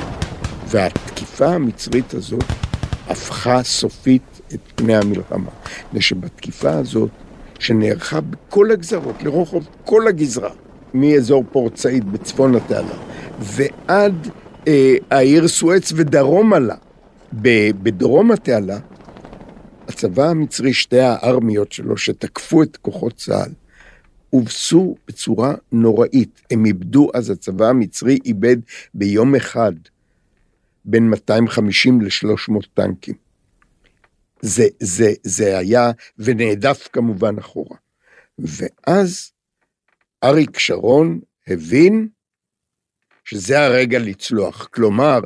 והתקיפה 0.67 1.47
המצרית 1.47 2.15
הזאת 2.15 2.45
הפכה 3.09 3.63
סופית 3.63 4.41
את 4.55 4.61
פני 4.75 4.97
המלחמה. 4.97 5.51
מפני 5.87 6.01
שבתקיפה 6.01 6.71
הזאת, 6.71 7.11
שנערכה 7.59 8.21
בכל 8.21 8.71
הגזרות, 8.71 9.23
לרוחב 9.23 9.63
כל 9.85 10.09
הגזרה, 10.09 10.51
מאזור 10.95 11.45
פורט 11.53 11.77
סעיד 11.77 12.13
בצפון 12.13 12.55
התעלה, 12.55 12.95
ועד 13.39 14.29
אה, 14.69 14.95
העיר 15.11 15.49
סואץ 15.49 15.93
ודרומה 15.97 16.59
לה, 16.59 16.75
בדרום 17.34 18.32
התעלה, 18.32 18.80
הצבא 19.88 20.30
המצרי, 20.30 20.74
שתי 20.74 21.00
הארמיות 21.00 21.72
שלו 21.72 21.98
שתקפו 21.98 22.64
את 22.64 22.78
כוחות 22.78 23.14
צה"ל, 23.16 23.52
הובסו 24.30 24.96
בצורה 25.08 25.54
נוראית. 25.72 26.42
הם 26.52 26.66
איבדו, 26.66 27.10
אז 27.14 27.30
הצבא 27.30 27.66
המצרי 27.66 28.18
איבד 28.26 28.58
ביום 28.94 29.36
אחד 29.36 29.74
בין 30.86 31.10
250 31.10 32.02
ל-300 32.02 32.68
טנקים. 32.74 33.16
זה, 34.42 34.68
זה, 34.80 35.14
זה 35.24 35.58
היה, 35.58 35.92
ונעדף 36.20 36.88
כמובן 36.94 37.38
אחורה. 37.38 37.78
ואז 38.40 39.32
אריק 40.24 40.60
שרון 40.60 41.20
הבין 41.48 42.08
שזה 43.26 43.66
הרגע 43.66 44.00
לצלוח. 44.00 44.68
כלומר, 44.72 45.20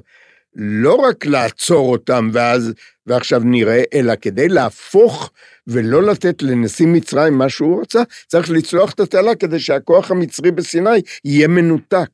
לא 0.62 0.96
רק 0.96 1.26
לעצור 1.26 1.92
אותם 1.92 2.30
ואז, 2.34 2.74
ועכשיו 3.06 3.42
נראה, 3.46 3.84
אלא 3.94 4.14
כדי 4.22 4.48
להפוך 4.48 5.32
ולא 5.68 6.04
לתת 6.04 6.42
לנשיא 6.42 6.88
מצרים 6.88 7.38
מה 7.38 7.50
שהוא 7.50 7.82
רצה, 7.82 8.04
צריך 8.28 8.50
לצלוח 8.50 8.92
את 8.92 9.00
התעלה 9.00 9.36
כדי 9.36 9.60
שהכוח 9.60 10.12
המצרי 10.12 10.52
בסיני 10.52 11.02
יהיה 11.26 11.48
מנותק. 11.48 12.10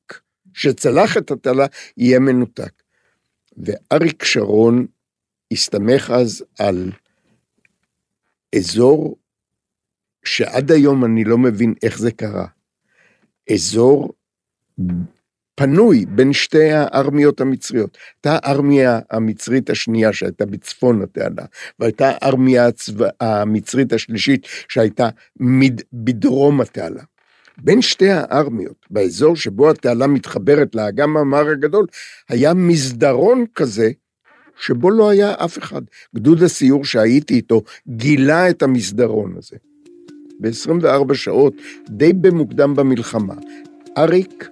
שצלח 0.56 1.18
את 1.18 1.32
התעלה 1.32 1.66
יהיה 1.98 2.20
מנותק. 2.20 2.72
ואריק 3.58 4.24
שרון 4.24 4.86
הסתמך 5.52 6.14
אז 6.16 6.44
על 6.60 6.92
אזור 8.56 9.18
שעד 10.26 10.72
היום 10.72 11.06
אני 11.06 11.24
לא 11.24 11.38
מבין 11.38 11.74
איך 11.84 12.00
זה 12.00 12.12
קרה. 12.12 12.48
אזור 13.54 14.14
פנוי 15.56 16.06
בין 16.06 16.34
שתי 16.34 16.72
הארמיות 16.72 17.42
המצריות. 17.42 17.98
הייתה 18.16 18.48
הארמיה 18.48 19.00
המצרית 19.12 19.70
השנייה 19.70 20.14
שהייתה 20.14 20.46
בצפון 20.46 21.02
התעלה, 21.02 21.46
והייתה 21.80 22.12
הארמיה 22.22 22.70
המצרית 23.22 23.94
השלישית 23.94 24.48
שהייתה 24.70 25.10
מד, 25.40 25.82
בדרום 25.94 26.62
התעלה. 26.62 27.04
בין 27.58 27.82
שתי 27.82 28.10
הארמיות, 28.12 28.86
באזור 28.90 29.36
שבו 29.36 29.70
התעלה 29.70 30.08
מתחברת 30.08 30.76
לאגם 30.76 31.18
המר 31.18 31.50
הגדול, 31.50 31.88
היה 32.30 32.54
מסדרון 32.54 33.46
כזה, 33.56 33.92
שבו 34.60 34.92
לא 34.92 35.10
היה 35.10 35.34
אף 35.46 35.58
אחד. 35.58 35.82
גדוד 36.16 36.44
הסיור 36.44 36.86
שהייתי 36.86 37.34
איתו 37.34 37.62
גילה 37.88 38.50
את 38.50 38.64
המסדרון 38.64 39.36
הזה. 39.38 39.58
ב-24 40.40 41.14
שעות, 41.14 41.54
די 41.90 42.14
במוקדם 42.14 42.76
במלחמה, 42.76 43.34
אריק 43.98 44.50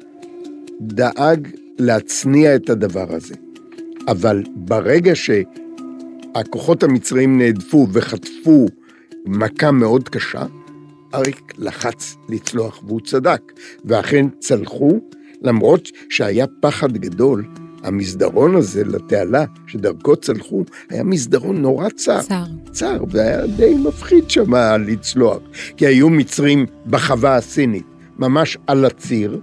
דאג 0.82 1.48
להצניע 1.80 2.56
את 2.56 2.70
הדבר 2.70 3.06
הזה. 3.10 3.36
אבל 4.08 4.44
ברגע 4.56 5.12
שהכוחות 5.16 6.84
המצריים 6.84 7.38
נהדפו 7.38 7.88
וחטפו 7.92 8.66
מכה 9.26 9.72
מאוד 9.72 10.10
קשה, 10.10 10.46
אריק 11.14 11.54
לחץ 11.58 12.16
לצלוח, 12.30 12.84
והוא 12.88 13.00
צדק. 13.06 13.42
ואכן 13.86 14.26
צלחו, 14.40 15.00
למרות 15.42 15.90
שהיה 16.10 16.46
פחד 16.62 16.98
גדול. 16.98 17.46
המסדרון 17.84 18.56
הזה 18.56 18.84
לתעלה, 18.84 19.46
שדרכו 19.68 20.16
צלחו, 20.16 20.64
היה 20.90 21.04
מסדרון 21.04 21.62
נורא 21.62 21.90
צר. 21.90 22.22
צר. 22.22 22.44
צר, 22.72 23.04
והיה 23.10 23.48
די 23.48 23.76
מפחיד 23.76 24.30
שם 24.30 24.56
לצלוח. 24.88 25.40
כי 25.78 25.88
היו 25.88 26.10
מצרים 26.10 26.66
בחווה 26.88 27.36
הסינית, 27.36 27.86
ממש 28.20 28.58
על 28.68 28.86
הציר, 28.86 29.40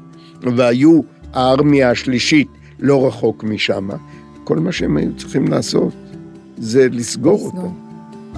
והיו 0.57 1.01
הארמיה 1.35 1.91
השלישית 1.91 2.49
לא 2.79 3.07
רחוק 3.07 3.45
משם. 3.45 3.89
כל 4.45 4.59
מה 4.59 4.73
שהם 4.73 4.97
היו 4.97 5.17
צריכים 5.17 5.49
לעשות 5.49 5.95
זה 6.57 6.89
לסגור, 6.91 7.49
לסגור. 7.49 7.63
אותם. 7.63 7.75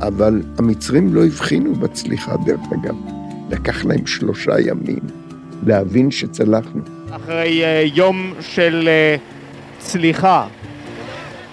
אבל 0.07 0.43
המצרים 0.59 1.15
לא 1.15 1.25
הבחינו 1.25 1.75
בצליחה, 1.75 2.37
דרך 2.37 2.61
אגב. 2.73 2.95
לקח 3.51 3.85
להם 3.85 4.07
שלושה 4.07 4.61
ימים 4.61 5.01
להבין 5.67 6.11
שצלחנו. 6.11 6.81
אחרי 7.11 7.63
uh, 7.63 7.91
יום 7.95 8.35
של 8.41 8.89
uh, 8.89 9.21
צליחה, 9.79 10.47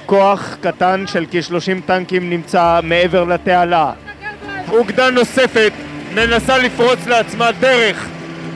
כוח 0.06 0.58
קטן 0.62 1.04
של 1.08 1.26
כ-30 1.32 1.82
טנקים 1.86 2.30
נמצא 2.30 2.80
מעבר 2.84 3.24
לתעלה. 3.24 3.92
אוגדה 4.72 5.10
נוספת 5.10 5.72
מנסה 6.16 6.58
לפרוץ 6.58 7.08
לעצמה 7.08 7.52
דרך 7.52 8.08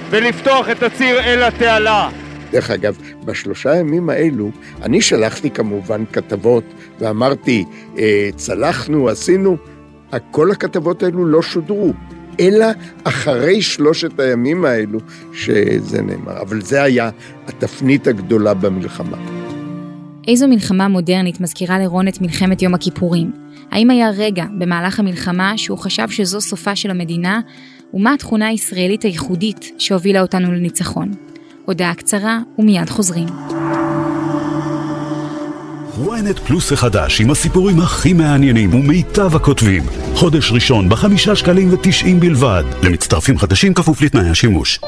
ולפתוח 0.10 0.70
את 0.70 0.84
הציר 0.84 1.20
אל 1.20 1.44
התעלה. 1.44 2.10
דרך 2.54 2.72
אגב, 2.72 2.98
בשלושה 3.26 3.76
ימים 3.76 4.10
האלו, 4.10 4.52
אני 4.82 5.02
שלחתי 5.02 5.50
כמובן 5.50 6.04
כתבות 6.14 6.64
ואמרתי, 7.00 7.66
אה, 7.98 8.30
צלחנו, 8.36 9.10
עשינו, 9.10 9.58
כל 10.32 10.52
הכתבות 10.52 11.04
האלו 11.04 11.26
לא 11.26 11.42
שודרו. 11.42 11.94
אלא 12.40 12.66
אחרי 13.04 13.62
שלושת 13.62 14.20
הימים 14.20 14.66
האלו 14.66 15.00
שזה 15.34 16.02
נאמר. 16.02 16.42
אבל 16.42 16.62
זה 16.62 16.84
היה 16.84 17.10
התפנית 17.48 18.08
הגדולה 18.08 18.54
במלחמה. 18.54 19.18
איזו 20.28 20.48
מלחמה 20.48 20.88
מודרנית 20.88 21.42
מזכירה 21.42 21.80
לרון 21.80 22.08
את 22.08 22.22
מלחמת 22.22 22.62
יום 22.62 22.74
הכיפורים? 22.74 23.32
האם 23.72 23.90
היה 23.90 24.10
רגע 24.10 24.46
במהלך 24.60 25.00
המלחמה 25.00 25.54
שהוא 25.58 25.78
חשב 25.78 26.10
שזו 26.10 26.42
סופה 26.42 26.76
של 26.76 26.90
המדינה, 26.90 27.42
ומה 27.94 28.14
התכונה 28.14 28.48
הישראלית 28.48 29.04
הייחודית 29.04 29.72
שהובילה 29.78 30.22
אותנו 30.22 30.52
לניצחון? 30.52 31.12
הודעה 31.66 31.96
קצרה 31.96 32.40
ומיד 32.60 32.90
חוזרים. 32.90 33.28
ynet 36.06 36.40
פלוס 36.48 36.72
החדש 36.72 37.22
עם 37.22 37.32
הסיפורים 37.32 37.80
הכי 37.80 38.14
מעניינים 38.14 38.74
ומיטב 38.74 39.36
הכותבים. 39.36 39.84
חודש 40.16 40.52
ראשון 40.52 40.90
בחמישה 40.90 41.36
שקלים 41.36 41.74
ותשעים 41.74 42.20
בלבד. 42.20 42.64
למצטרפים 42.84 43.38
חדשים 43.38 43.74
כפוף 43.74 44.02
לתנאי 44.02 44.30
השימוש. 44.30 44.80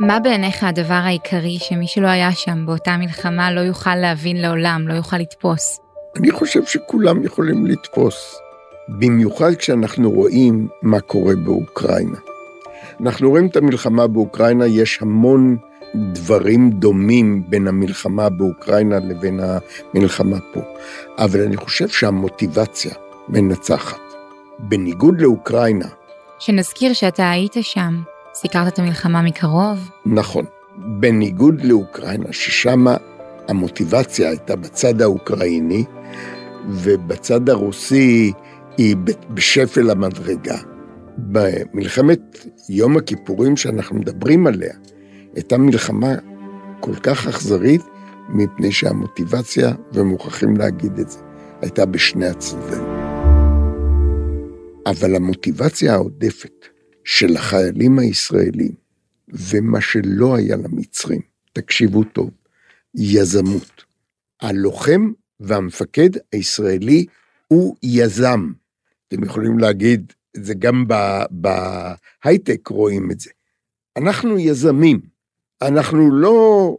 מה 0.00 0.20
בעיניך 0.20 0.64
הדבר 0.64 0.94
העיקרי 0.94 1.58
שמי 1.58 1.86
שלא 1.86 2.06
היה 2.06 2.32
שם 2.32 2.66
באותה 2.66 2.96
מלחמה 2.96 3.52
לא 3.52 3.60
יוכל 3.60 3.94
להבין 3.94 4.42
לעולם, 4.42 4.88
לא 4.88 4.94
יוכל 4.94 5.16
לתפוס? 5.16 5.80
אני 6.16 6.30
חושב 6.30 6.64
שכולם 6.66 7.24
יכולים 7.24 7.66
לתפוס, 7.66 8.36
במיוחד 8.88 9.54
כשאנחנו 9.54 10.10
רואים 10.10 10.68
מה 10.82 11.00
קורה 11.00 11.36
באוקראינה. 11.36 12.18
אנחנו 13.00 13.30
רואים 13.30 13.46
את 13.46 13.56
המלחמה 13.56 14.06
באוקראינה, 14.06 14.66
יש 14.66 14.98
המון 15.02 15.56
דברים 15.94 16.70
דומים 16.70 17.42
בין 17.48 17.68
המלחמה 17.68 18.28
באוקראינה 18.28 18.98
לבין 18.98 19.40
המלחמה 19.94 20.36
פה. 20.52 20.60
אבל 21.18 21.40
אני 21.40 21.56
חושב 21.56 21.88
שהמוטיבציה 21.88 22.92
מנצחת. 23.28 24.00
בניגוד 24.58 25.20
לאוקראינה... 25.20 25.86
שנזכיר 26.38 26.92
שאתה 26.92 27.30
היית 27.30 27.52
שם, 27.60 28.02
סיקרת 28.34 28.72
את 28.72 28.78
המלחמה 28.78 29.22
מקרוב. 29.22 29.90
נכון. 30.06 30.44
בניגוד 30.76 31.64
לאוקראינה, 31.64 32.32
ששם 32.32 32.84
המוטיבציה 33.48 34.28
הייתה 34.28 34.56
בצד 34.56 35.02
האוקראיני, 35.02 35.84
ובצד 36.68 37.48
הרוסי 37.48 38.32
היא 38.78 38.96
בשפל 39.34 39.90
המדרגה. 39.90 40.58
במלחמת 41.18 42.46
יום 42.68 42.96
הכיפורים 42.96 43.56
שאנחנו 43.56 43.96
מדברים 43.96 44.46
עליה, 44.46 44.74
הייתה 45.34 45.58
מלחמה 45.58 46.14
כל 46.80 46.94
כך 46.94 47.26
אכזרית, 47.26 47.82
מפני 48.28 48.72
שהמוטיבציה, 48.72 49.72
ומוכרחים 49.92 50.56
להגיד 50.56 50.98
את 50.98 51.10
זה, 51.10 51.18
הייתה 51.60 51.86
בשני 51.86 52.26
הצדדים. 52.26 52.84
אבל 54.86 55.16
המוטיבציה 55.16 55.94
העודפת 55.94 56.66
של 57.04 57.36
החיילים 57.36 57.98
הישראלים, 57.98 58.72
ומה 59.28 59.80
שלא 59.80 60.36
היה 60.36 60.56
למצרים, 60.56 61.20
תקשיבו 61.52 62.04
טוב, 62.04 62.30
יזמות. 62.94 63.84
הלוחם 64.42 65.12
והמפקד 65.40 66.10
הישראלי 66.32 67.06
הוא 67.48 67.76
יזם. 67.82 68.52
אתם 69.14 69.24
יכולים 69.24 69.58
להגיד, 69.58 70.12
זה 70.36 70.54
גם 70.54 70.84
בהייטק 71.30 72.68
רואים 72.68 73.10
את 73.10 73.20
זה. 73.20 73.30
אנחנו 73.96 74.38
יזמים, 74.38 75.00
אנחנו 75.62 76.10
לא 76.10 76.76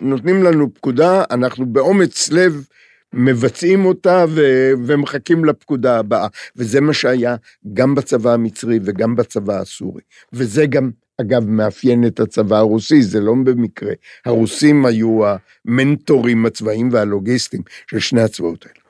נותנים 0.00 0.42
לנו 0.42 0.74
פקודה, 0.74 1.24
אנחנו 1.30 1.66
באומץ 1.66 2.30
לב 2.30 2.66
מבצעים 3.12 3.84
אותה 3.84 4.24
ו- 4.28 4.72
ומחכים 4.86 5.44
לפקודה 5.44 5.98
הבאה. 5.98 6.26
וזה 6.56 6.80
מה 6.80 6.92
שהיה 6.92 7.36
גם 7.72 7.94
בצבא 7.94 8.32
המצרי 8.32 8.78
וגם 8.84 9.16
בצבא 9.16 9.60
הסורי. 9.60 10.02
וזה 10.32 10.66
גם, 10.66 10.90
אגב, 11.20 11.44
מאפיין 11.44 12.06
את 12.06 12.20
הצבא 12.20 12.56
הרוסי, 12.56 13.02
זה 13.02 13.20
לא 13.20 13.34
במקרה. 13.44 13.92
הרוסים 14.24 14.86
היו 14.86 15.20
המנטורים 15.66 16.46
הצבאיים 16.46 16.88
והלוגיסטיים 16.92 17.62
של 17.90 17.98
שני 17.98 18.22
הצבאות 18.22 18.66
האלו. 18.66 18.80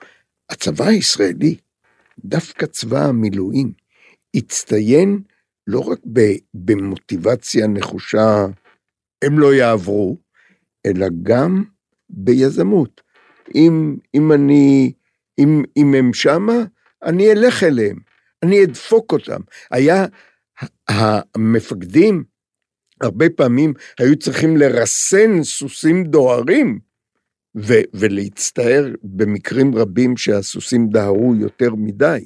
הצבא 0.50 0.85
הישראלי, 0.85 1.57
דווקא 2.25 2.66
צבא 2.66 3.04
המילואים, 3.04 3.73
הצטיין 4.37 5.22
לא 5.66 5.81
רק 5.81 5.99
במוטיבציה 6.55 7.66
נחושה, 7.66 8.46
הם 9.25 9.38
לא 9.38 9.55
יעברו, 9.55 10.18
אלא 10.87 11.07
גם 11.22 11.64
ביזמות. 12.11 13.01
אם, 13.55 13.96
אם 14.14 14.33
אני, 14.33 14.92
אם, 15.38 15.62
אם 15.77 15.94
הם 15.94 16.14
שמה, 16.14 16.64
אני 17.03 17.33
אלך 17.33 17.62
אליהם, 17.62 17.99
אני 18.42 18.64
אדפוק 18.64 19.12
אותם. 19.12 19.40
היה, 19.70 20.07
המפקדים 20.88 22.25
הרבה 23.01 23.31
פעמים 23.31 23.75
היו 23.99 24.18
צריכים 24.18 24.57
לרסן 24.57 25.42
סוסים 25.42 26.05
דוהרים, 26.05 26.79
ו, 27.57 27.73
ולהצטער 27.95 28.87
במקרים 29.03 29.75
רבים 29.75 30.17
שהסוסים 30.17 30.88
דהרו 30.88 31.35
יותר 31.35 31.75
מדי, 31.75 32.25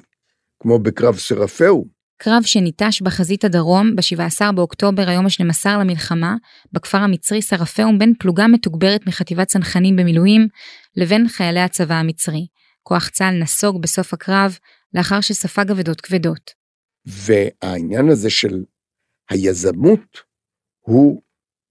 כמו 0.60 0.78
בקרב 0.78 1.18
סרפאו. 1.18 1.84
קרב 2.20 2.42
שניטש 2.42 3.02
בחזית 3.02 3.44
הדרום 3.44 3.96
ב-17 3.96 4.52
באוקטובר 4.52 5.08
היום 5.08 5.26
ה-12 5.26 5.68
למלחמה, 5.80 6.36
בכפר 6.72 6.98
המצרי 6.98 7.42
סרפאום 7.42 7.98
בין 7.98 8.12
פלוגה 8.18 8.46
מתוגברת 8.46 9.06
מחטיבת 9.06 9.46
צנחנים 9.46 9.96
במילואים 9.96 10.48
לבין 10.96 11.28
חיילי 11.28 11.60
הצבא 11.60 11.94
המצרי. 11.94 12.46
כוח 12.82 13.08
צה"ל 13.08 13.34
נסוג 13.34 13.82
בסוף 13.82 14.14
הקרב 14.14 14.58
לאחר 14.94 15.20
שספג 15.20 15.70
אבדות 15.70 16.00
כבדות. 16.00 16.50
והעניין 17.06 18.08
הזה 18.08 18.30
של 18.30 18.64
היזמות 19.30 20.18
הוא 20.80 21.22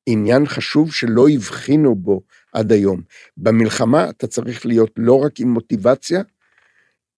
עניין 0.10 0.46
חשוב 0.46 0.94
שלא 0.94 1.30
הבחינו 1.30 1.96
בו 1.96 2.22
עד 2.54 2.72
היום. 2.72 3.02
במלחמה 3.38 4.10
אתה 4.10 4.28
צריך 4.28 4.66
להיות 4.66 4.92
לא 4.98 5.20
רק 5.24 5.40
עם 5.40 5.50
מוטיבציה, 5.50 6.22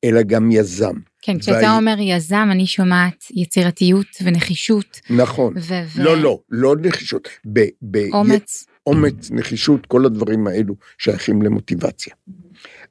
אלא 0.03 0.21
גם 0.21 0.51
יזם. 0.51 0.93
כן, 1.21 1.39
כשאתה 1.39 1.57
וה... 1.57 1.77
אומר 1.77 1.95
יזם, 1.99 2.47
אני 2.51 2.67
שומעת 2.67 3.23
יצירתיות 3.31 4.07
ונחישות. 4.23 4.99
נכון. 5.09 5.53
ו- 5.57 5.83
ו... 5.95 6.03
לא, 6.03 6.17
לא, 6.17 6.39
לא 6.49 6.75
נחישות. 6.81 7.27
ב- 7.53 7.69
ב- 7.81 8.13
אומץ. 8.13 8.65
אומץ, 8.85 9.31
נחישות, 9.31 9.85
כל 9.85 10.05
הדברים 10.05 10.47
האלו 10.47 10.75
שייכים 10.97 11.41
למוטיבציה. 11.41 12.13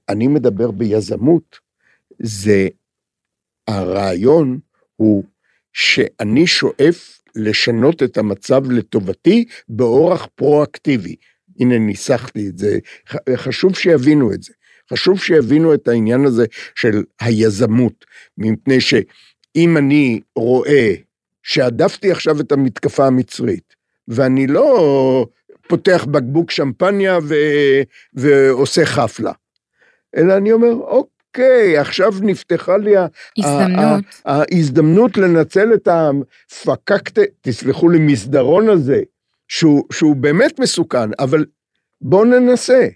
אני 0.09 0.29
מדבר 0.29 0.71
ביזמות, 0.71 1.59
זה 2.19 2.69
הרעיון 3.69 4.59
הוא 4.97 5.25
שאני 5.73 6.47
שואף 6.47 7.18
לשנות 7.37 8.03
את 8.03 8.19
המצב 8.19 8.71
לטובתי 8.71 9.45
באורח 9.69 10.29
פרואקטיבי. 10.35 11.17
הנה 11.61 11.79
ניסחתי 11.79 12.49
את 12.49 12.59
זה, 12.59 12.79
חשוב 13.37 13.77
שיבינו 13.77 14.33
את 14.33 14.43
זה. 14.43 14.53
חשוב 14.93 15.21
שיבינו 15.21 15.75
את 15.75 15.89
העניין 15.89 16.25
הזה 16.25 16.47
של 16.75 17.03
היזמות, 17.21 18.05
מפני 18.39 18.81
שאם 18.81 19.77
אני 19.77 20.21
רואה 20.37 20.95
שהדפתי 21.43 22.11
עכשיו 22.11 22.41
את 22.41 22.53
המתקפה 22.53 23.07
המצרית, 23.07 23.75
ואני 24.09 24.47
לא 24.47 25.27
פותח 25.69 26.07
בקבוק 26.11 26.51
שמפניה 26.51 27.19
ו... 27.23 27.35
ועושה 28.15 28.87
חפלה, 28.87 29.33
אלא 30.17 30.37
אני 30.37 30.53
אומר, 30.53 30.73
אוקיי, 30.73 31.08
עכשיו 31.79 32.13
נפתחה 32.21 32.77
לי 32.77 32.93
הזדמנות. 33.39 34.05
ההזדמנות 34.25 35.17
לנצל 35.17 35.75
את 35.75 35.89
הפקקט, 35.89 37.19
תסלחו 37.41 37.89
לי, 37.89 37.99
מסדרון 37.99 38.69
הזה, 38.69 39.01
שהוא, 39.49 39.85
שהוא 39.93 40.17
באמת 40.17 40.61
מסוכן, 40.61 41.11
אבל 41.19 41.45
בואו 42.01 42.25
ננסה. 42.25 42.89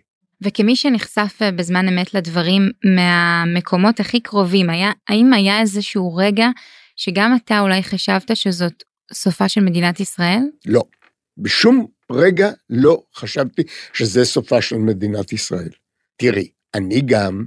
וכמי 0.42 0.77
שנחשף 0.77 1.38
אה, 1.42 1.53
בזמן 1.53 1.88
אמת 1.88 2.14
לדברים 2.14 2.71
מהמקומות 2.85 4.01
הכי 4.01 4.21
קרובים, 4.21 4.71
היה, 4.71 4.92
האם 5.09 5.33
היה 5.33 5.61
איזשהו 5.61 6.16
רגע 6.16 6.49
שגם 6.97 7.37
אתה 7.45 7.61
אולי 7.61 7.83
חשבת 7.83 8.37
שזאת 8.37 8.83
סופה 9.12 9.49
של 9.49 9.61
מדינת 9.61 10.01
ישראל? 10.01 10.42
לא, 10.66 10.83
בשום 11.38 11.87
רגע 12.12 12.51
לא 12.71 13.03
חשבתי 13.14 13.62
שזה 13.92 14.25
סופה 14.25 14.62
של 14.62 14.77
מדינת 14.77 15.33
ישראל. 15.33 15.71
תראי, 16.16 16.49
אני 16.75 17.01
גם 17.01 17.45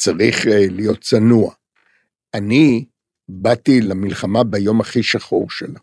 צריך 0.00 0.46
אה, 0.46 0.66
להיות 0.70 1.00
צנוע. 1.00 1.52
אני 2.34 2.84
באתי 3.28 3.80
למלחמה 3.80 4.44
ביום 4.44 4.80
הכי 4.80 5.02
שחור 5.02 5.50
שלה, 5.50 5.78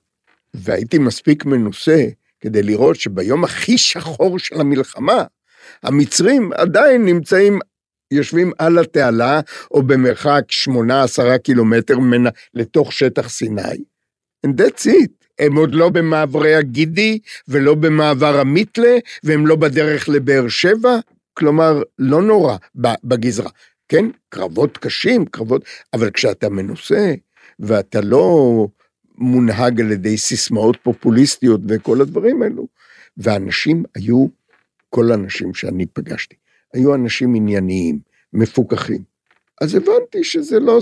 והייתי 0.53 0.97
מספיק 0.97 1.45
מנוסה 1.45 2.05
כדי 2.39 2.63
לראות 2.63 2.95
שביום 2.95 3.43
הכי 3.43 3.77
שחור 3.77 4.39
של 4.39 4.61
המלחמה, 4.61 5.23
המצרים 5.83 6.53
עדיין 6.53 7.05
נמצאים, 7.05 7.59
יושבים 8.11 8.51
על 8.57 8.79
התעלה, 8.79 9.39
או 9.71 9.83
במרחק 9.83 10.43
8-10 10.69 11.37
קילומטר 11.37 11.99
ממנה 11.99 12.29
לתוך 12.53 12.93
שטח 12.93 13.29
סיני. 13.29 13.77
And 14.47 14.49
that's 14.49 14.85
it. 14.85 15.25
הם 15.39 15.55
עוד 15.55 15.75
לא 15.75 15.89
במעברי 15.89 16.55
הגידי, 16.55 17.19
ולא 17.47 17.75
במעבר 17.75 18.39
המיתלה, 18.39 18.97
והם 19.23 19.47
לא 19.47 19.55
בדרך 19.55 20.09
לבאר 20.09 20.47
שבע, 20.47 20.99
כלומר, 21.33 21.81
לא 21.99 22.21
נורא 22.21 22.57
בגזרה. 23.03 23.49
כן, 23.89 24.05
קרבות 24.29 24.77
קשים, 24.77 25.25
קרבות, 25.25 25.65
אבל 25.93 26.11
כשאתה 26.11 26.49
מנוסה, 26.49 27.13
ואתה 27.59 28.01
לא 28.01 28.67
מונהג 29.17 29.81
על 29.81 29.91
ידי 29.91 30.17
סיסמאות 30.17 30.77
פופוליסטיות 30.83 31.61
וכל 31.69 32.01
הדברים 32.01 32.41
האלו, 32.41 32.67
ואנשים 33.17 33.83
היו, 33.95 34.27
כל 34.89 35.11
האנשים 35.11 35.53
שאני 35.53 35.85
פגשתי, 35.85 36.35
היו 36.73 36.95
אנשים 36.95 37.35
ענייניים, 37.35 37.99
מפוקחים. 38.33 39.01
אז 39.61 39.75
הבנתי 39.75 40.23
שזה 40.23 40.59
לא, 40.59 40.79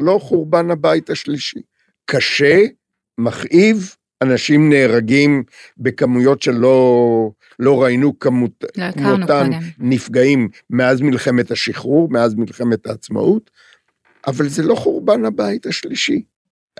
לא 0.00 0.18
חורבן 0.22 0.70
הבית 0.70 1.10
השלישי. 1.10 1.60
קשה, 2.04 2.60
מכאיב, 3.18 3.96
אנשים 4.22 4.68
נהרגים 4.68 5.42
בכמויות 5.78 6.42
שלא 6.42 7.30
לא 7.58 7.82
ראינו 7.82 8.18
כמות, 8.18 8.64
לא 8.76 8.92
כמותן 8.92 9.50
נפגעים 9.78 10.48
מאז 10.70 11.00
מלחמת 11.00 11.50
השחרור, 11.50 12.10
מאז 12.10 12.34
מלחמת 12.34 12.86
העצמאות, 12.86 13.50
אבל 14.26 14.48
זה 14.48 14.62
לא 14.62 14.74
חורבן 14.74 15.24
הבית 15.24 15.66
השלישי. 15.66 16.22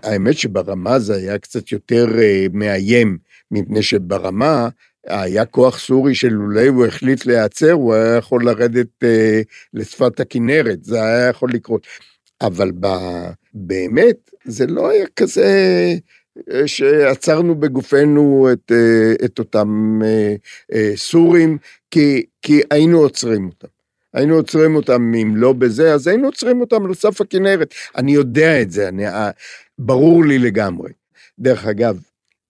האמת 0.03 0.39
שברמה 0.39 0.99
זה 0.99 1.15
היה 1.15 1.39
קצת 1.39 1.73
יותר 1.73 2.07
uh, 2.09 2.51
מאיים, 2.53 3.19
מפני 3.51 3.83
שברמה 3.83 4.69
היה 5.07 5.45
כוח 5.45 5.79
סורי 5.79 6.15
שלולא 6.15 6.67
הוא 6.69 6.87
החליט 6.87 7.27
להיעצר, 7.27 7.73
הוא 7.73 7.95
היה 7.95 8.17
יכול 8.17 8.45
לרדת 8.45 9.05
uh, 9.05 9.07
לשפת 9.75 10.21
הכנרת, 10.21 10.85
זה 10.85 11.03
היה 11.03 11.29
יכול 11.29 11.51
לקרות. 11.53 11.87
אבל 12.43 12.71
ב, 12.81 12.87
באמת, 13.55 14.31
זה 14.45 14.67
לא 14.67 14.91
היה 14.91 15.07
כזה 15.17 15.45
אה, 15.45 15.95
שעצרנו 16.67 17.55
בגופנו 17.55 18.49
את, 18.53 18.73
את 19.25 19.39
אותם 19.39 20.01
סורים, 20.95 21.59
כי, 21.91 22.23
כי 22.43 22.61
היינו 22.71 22.99
עוצרים 22.99 23.47
אותם. 23.47 23.69
היינו 24.15 24.35
עוצרים 24.35 24.77
אותם, 24.77 25.13
אם 25.23 25.37
לא 25.37 25.53
בזה, 25.53 25.95
אז 25.95 26.07
היינו 26.07 26.27
עוצרים 26.27 26.61
אותם 26.61 26.87
על 26.87 26.95
סף 26.95 27.21
הכנרת. 27.21 27.75
אני 27.97 28.13
יודע 28.13 28.63
את 28.63 28.71
זה, 28.71 28.89
אני, 28.89 29.05
ברור 29.79 30.25
לי 30.25 30.39
לגמרי. 30.39 30.93
דרך 31.39 31.67
אגב, 31.67 32.01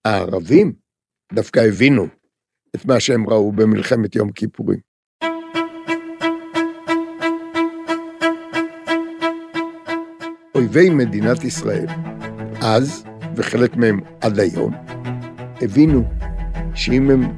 הערבים 0.05 0.73
דווקא 1.33 1.61
הבינו 1.61 2.07
את 2.77 2.87
מה 2.87 3.01
שהם 3.01 3.31
ראו 3.31 3.53
במלחמת 3.53 4.17
יום 4.17 4.33
כיפורים. 4.33 4.79
אויבי 10.55 10.91
מדינת 10.91 11.45
ישראל, 11.45 11.87
אז, 12.63 13.05
וחלק 13.37 13.77
מהם 13.77 14.01
עד 14.21 14.39
היום, 14.39 14.73
הבינו 15.63 16.05
שאם 16.75 17.11
הם 17.11 17.33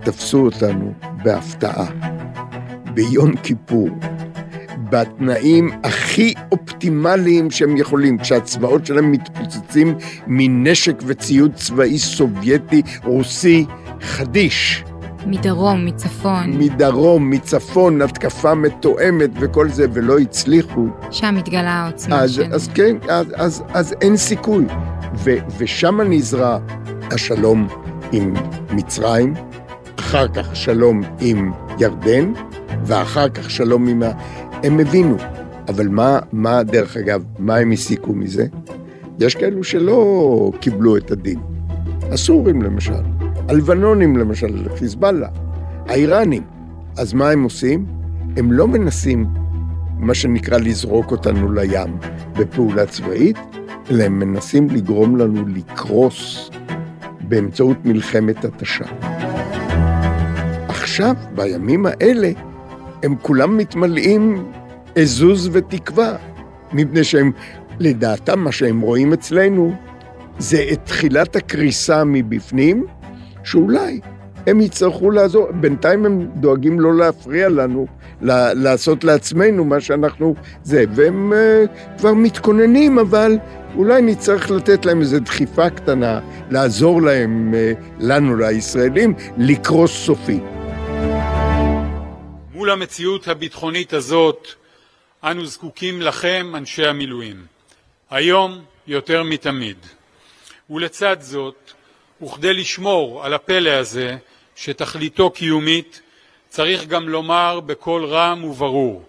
תפסו 0.00 0.44
אותנו 0.44 0.92
בהפתעה, 1.24 1.86
ביום 2.94 3.36
כיפור, 3.36 3.88
בתנאים 4.90 5.70
הכי 5.84 6.34
אופטימליים 6.52 7.50
שהם 7.50 7.76
יכולים, 7.76 8.18
כשהצבאות 8.18 8.86
שלהם 8.86 9.12
מתפוצצים 9.12 9.94
מנשק 10.26 10.94
וציוד 11.06 11.54
צבאי 11.54 11.98
סובייטי, 11.98 12.82
רוסי, 13.04 13.66
חדיש. 14.00 14.84
מדרום, 15.26 15.84
מצפון. 15.84 16.58
מדרום, 16.58 17.30
מצפון, 17.30 18.02
התקפה 18.02 18.54
מתואמת 18.54 19.30
וכל 19.40 19.68
זה, 19.68 19.86
ולא 19.92 20.18
הצליחו. 20.18 20.86
שם 21.10 21.34
מתגלה 21.34 21.70
העוצמה 21.70 22.28
שלנו. 22.28 22.54
אז 22.54 22.68
כן, 22.74 22.96
אז, 23.08 23.26
אז, 23.34 23.62
אז 23.74 23.94
אין 24.00 24.16
סיכוי. 24.16 24.64
ושם 25.58 26.00
נזרע 26.00 26.58
השלום 27.10 27.68
עם 28.12 28.34
מצרים, 28.70 29.34
אחר 29.98 30.28
כך 30.28 30.56
שלום 30.56 31.02
עם 31.20 31.52
ירדן, 31.78 32.32
ואחר 32.84 33.28
כך 33.28 33.50
שלום 33.50 33.88
עם 33.88 34.02
ה... 34.02 34.10
הם 34.62 34.80
הבינו. 34.80 35.16
אבל 35.68 35.88
מה, 35.88 36.18
מה, 36.32 36.62
דרך 36.62 36.96
אגב, 36.96 37.24
מה 37.38 37.56
הם 37.56 37.72
הסיקו 37.72 38.12
מזה? 38.12 38.46
יש 39.18 39.34
כאלו 39.34 39.64
שלא 39.64 40.52
קיבלו 40.60 40.96
את 40.96 41.10
הדין. 41.10 41.38
הסורים 42.02 42.62
למשל, 42.62 43.02
הלבנונים 43.48 44.16
למשל, 44.16 44.68
חיזבאללה, 44.78 45.28
האיראנים. 45.86 46.42
אז 46.98 47.14
מה 47.14 47.30
הם 47.30 47.42
עושים? 47.42 47.86
הם 48.36 48.52
לא 48.52 48.68
מנסים, 48.68 49.26
מה 49.98 50.14
שנקרא, 50.14 50.58
לזרוק 50.58 51.10
אותנו 51.10 51.52
לים 51.52 51.96
בפעולה 52.38 52.86
צבאית, 52.86 53.36
אלא 53.90 54.04
הם 54.04 54.18
מנסים 54.18 54.70
לגרום 54.70 55.16
לנו 55.16 55.44
לקרוס 55.48 56.50
באמצעות 57.20 57.76
מלחמת 57.84 58.44
התשה. 58.44 58.84
עכשיו, 60.68 61.14
בימים 61.34 61.86
האלה, 61.86 62.30
הם 63.02 63.14
כולם 63.22 63.56
מתמלאים 63.56 64.50
עזוז 64.94 65.50
ותקווה, 65.52 66.16
מפני 66.72 67.04
שהם, 67.04 67.32
לדעתם, 67.78 68.38
מה 68.38 68.52
שהם 68.52 68.80
רואים 68.80 69.12
אצלנו, 69.12 69.74
זה 70.38 70.64
את 70.72 70.80
תחילת 70.84 71.36
הקריסה 71.36 72.04
מבפנים, 72.04 72.86
שאולי 73.44 74.00
הם 74.46 74.60
יצטרכו 74.60 75.10
לעזור, 75.10 75.48
בינתיים 75.52 76.06
הם 76.06 76.26
דואגים 76.34 76.80
לא 76.80 76.94
להפריע 76.96 77.48
לנו, 77.48 77.86
לעשות 78.54 79.04
לעצמנו 79.04 79.64
מה 79.64 79.80
שאנחנו 79.80 80.34
זה, 80.62 80.84
והם 80.94 81.32
uh, 81.32 81.98
כבר 81.98 82.14
מתכוננים, 82.14 82.98
אבל 82.98 83.38
אולי 83.76 84.02
נצטרך 84.02 84.50
לתת 84.50 84.86
להם 84.86 85.00
איזו 85.00 85.20
דחיפה 85.20 85.70
קטנה, 85.70 86.20
לעזור 86.50 87.02
להם, 87.02 87.54
uh, 87.54 87.82
לנו, 88.00 88.36
לישראלים, 88.36 89.14
לקרוס 89.38 89.92
סופי. 89.92 90.40
מול 92.54 92.70
המציאות 92.70 93.28
הביטחונית 93.28 93.92
הזאת, 93.92 94.48
אנו 95.24 95.46
זקוקים 95.46 96.00
לכם, 96.02 96.52
אנשי 96.54 96.86
המילואים, 96.86 97.36
היום 98.10 98.60
יותר 98.86 99.22
מתמיד. 99.22 99.76
ולצד 100.70 101.16
זאת, 101.20 101.72
וכדי 102.22 102.54
לשמור 102.54 103.24
על 103.24 103.34
הפלא 103.34 103.70
הזה, 103.70 104.16
שתכליתו 104.56 105.30
קיומית, 105.30 106.00
צריך 106.48 106.86
גם 106.86 107.08
לומר 107.08 107.60
בקול 107.60 108.04
רם 108.04 108.44
וברור, 108.44 109.04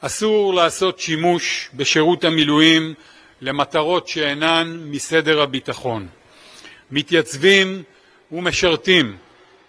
אסור 0.00 0.54
לעשות 0.54 1.00
שימוש 1.00 1.70
בשירות 1.74 2.24
המילואים 2.24 2.94
למטרות 3.40 4.08
שאינן 4.08 4.78
מסדר 4.84 5.40
הביטחון. 5.40 6.08
מתייצבים 6.90 7.82
ומשרתים 8.32 9.16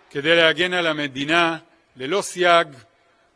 כדי 0.10 0.36
להגן 0.36 0.73
על 0.73 0.88
המדינה 0.88 1.58
ללא 1.97 2.21
סייג 2.21 2.67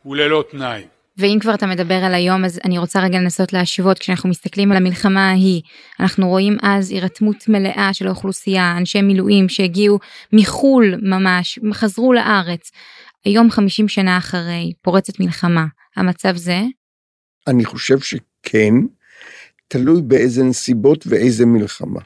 וללא 0.06 0.44
תנאי. 0.50 0.86
ואם 1.18 1.38
כבר 1.40 1.54
אתה 1.54 1.66
מדבר 1.66 1.94
על 1.94 2.14
היום 2.14 2.44
אז 2.44 2.60
אני 2.64 2.78
רוצה 2.78 3.00
רגע 3.00 3.18
לנסות 3.18 3.52
להשוות 3.52 3.98
כשאנחנו 3.98 4.28
מסתכלים 4.28 4.70
על 4.70 4.76
המלחמה 4.76 5.30
ההיא 5.30 5.62
אנחנו 6.00 6.28
רואים 6.28 6.56
אז 6.62 6.90
הירתמות 6.90 7.48
מלאה 7.48 7.90
של 7.92 8.06
האוכלוסייה 8.06 8.76
אנשי 8.76 9.02
מילואים 9.02 9.48
שהגיעו 9.48 9.98
מחו"ל 10.32 10.94
ממש 11.02 11.58
חזרו 11.72 12.12
לארץ 12.12 12.70
היום 13.24 13.50
50 13.50 13.88
שנה 13.88 14.18
אחרי 14.18 14.72
פורצת 14.82 15.20
מלחמה 15.20 15.66
המצב 15.96 16.36
זה? 16.36 16.60
אני 17.46 17.64
חושב 17.64 17.98
שכן 18.00 18.74
תלוי 19.68 20.02
באיזה 20.02 20.44
נסיבות 20.44 21.04
ואיזה 21.06 21.46
מלחמה. 21.46 22.00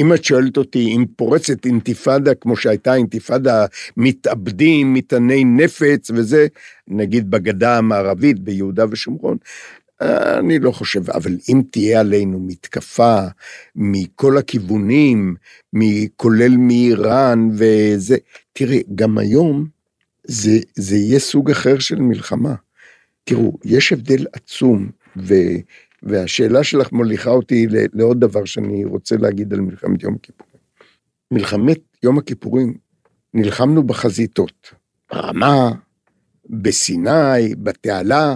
אם 0.00 0.12
את 0.12 0.24
שואלת 0.24 0.56
אותי 0.56 0.94
אם 0.96 1.04
פורצת 1.16 1.66
אינתיפאדה 1.66 2.34
כמו 2.34 2.56
שהייתה 2.56 2.94
אינתיפאדה 2.94 3.66
מתאבדים, 3.96 4.94
מטעני 4.94 5.44
נפץ 5.44 6.10
וזה, 6.14 6.46
נגיד 6.88 7.30
בגדה 7.30 7.78
המערבית, 7.78 8.38
ביהודה 8.38 8.84
ושומרון, 8.90 9.36
אני 10.00 10.58
לא 10.58 10.70
חושב, 10.70 11.10
אבל 11.10 11.36
אם 11.48 11.62
תהיה 11.70 12.00
עלינו 12.00 12.40
מתקפה 12.40 13.20
מכל 13.76 14.38
הכיוונים, 14.38 15.34
כולל 16.16 16.56
מאיראן 16.56 17.48
וזה, 17.54 18.16
תראי, 18.52 18.82
גם 18.94 19.18
היום 19.18 19.66
זה, 20.24 20.58
זה 20.74 20.96
יהיה 20.96 21.18
סוג 21.18 21.50
אחר 21.50 21.78
של 21.78 22.00
מלחמה. 22.00 22.54
תראו, 23.24 23.58
יש 23.64 23.92
הבדל 23.92 24.26
עצום, 24.32 24.90
ו, 25.16 25.34
והשאלה 26.02 26.64
שלך 26.64 26.92
מוליכה 26.92 27.30
אותי 27.30 27.66
לעוד 27.92 28.20
דבר 28.20 28.44
שאני 28.44 28.84
רוצה 28.84 29.16
להגיד 29.16 29.52
על 29.52 29.60
מלחמת 29.60 30.02
יום 30.02 30.14
הכיפורים. 30.14 30.50
מלחמת 31.30 31.78
יום 32.02 32.18
הכיפורים, 32.18 32.74
נלחמנו 33.34 33.82
בחזיתות, 33.82 34.74
ברמה, 35.12 35.70
בסיני, 36.46 37.54
בתעלה, 37.58 38.34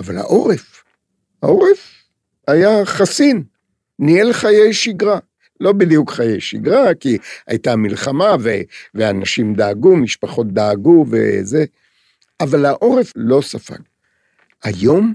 אבל 0.00 0.18
העורף, 0.18 0.84
העורף 1.42 2.04
היה 2.48 2.84
חסין, 2.84 3.44
ניהל 3.98 4.32
חיי 4.32 4.72
שגרה. 4.72 5.18
לא 5.60 5.72
בדיוק 5.72 6.10
חיי 6.10 6.40
שגרה, 6.40 6.94
כי 6.94 7.18
הייתה 7.46 7.76
מלחמה 7.76 8.36
ו- 8.40 8.60
ואנשים 8.94 9.54
דאגו, 9.54 9.96
משפחות 9.96 10.52
דאגו 10.52 11.06
וזה, 11.10 11.64
אבל 12.40 12.66
העורף 12.66 13.12
לא 13.16 13.40
ספג. 13.42 13.78
היום 14.62 15.14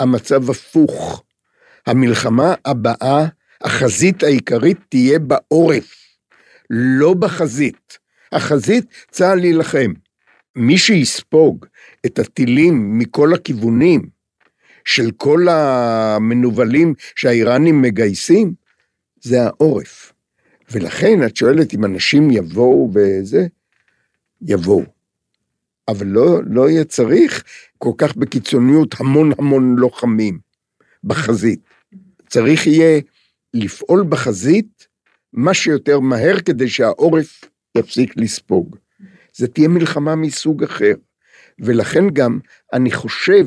המצב 0.00 0.50
הפוך. 0.50 1.22
המלחמה 1.86 2.54
הבאה, 2.64 3.26
החזית 3.60 4.22
העיקרית 4.22 4.78
תהיה 4.88 5.18
בעורף, 5.18 5.94
לא 6.70 7.14
בחזית. 7.14 7.98
החזית, 8.32 8.84
צה"ל 9.10 9.40
להילחם. 9.40 9.92
מי 10.56 10.78
שיספוג 10.78 11.66
את 12.06 12.18
הטילים 12.18 12.98
מכל 12.98 13.34
הכיוונים, 13.34 14.08
של 14.84 15.10
כל 15.16 15.48
המנוולים 15.48 16.94
שהאיראנים 17.16 17.82
מגייסים, 17.82 18.52
זה 19.22 19.42
העורף. 19.42 20.12
ולכן 20.70 21.26
את 21.26 21.36
שואלת 21.36 21.74
אם 21.74 21.84
אנשים 21.84 22.30
יבואו 22.30 22.90
וזה, 22.94 23.46
יבואו. 24.42 24.82
אבל 25.88 26.06
לא, 26.06 26.40
לא 26.46 26.70
יהיה 26.70 26.84
צריך 26.84 27.44
כל 27.78 27.92
כך 27.98 28.16
בקיצוניות 28.16 28.94
המון 28.98 29.32
המון 29.38 29.76
לוחמים 29.78 30.38
בחזית. 31.04 31.60
צריך 32.28 32.66
יהיה 32.66 33.00
לפעול 33.54 34.04
בחזית 34.08 34.86
מה 35.32 35.54
שיותר 35.54 36.00
מהר 36.00 36.40
כדי 36.40 36.68
שהעורף 36.68 37.44
יפסיק 37.78 38.16
לספוג. 38.16 38.76
זה 39.36 39.48
תהיה 39.48 39.68
מלחמה 39.68 40.16
מסוג 40.16 40.64
אחר. 40.64 40.94
ולכן 41.58 42.10
גם 42.10 42.38
אני 42.72 42.90
חושב 42.90 43.46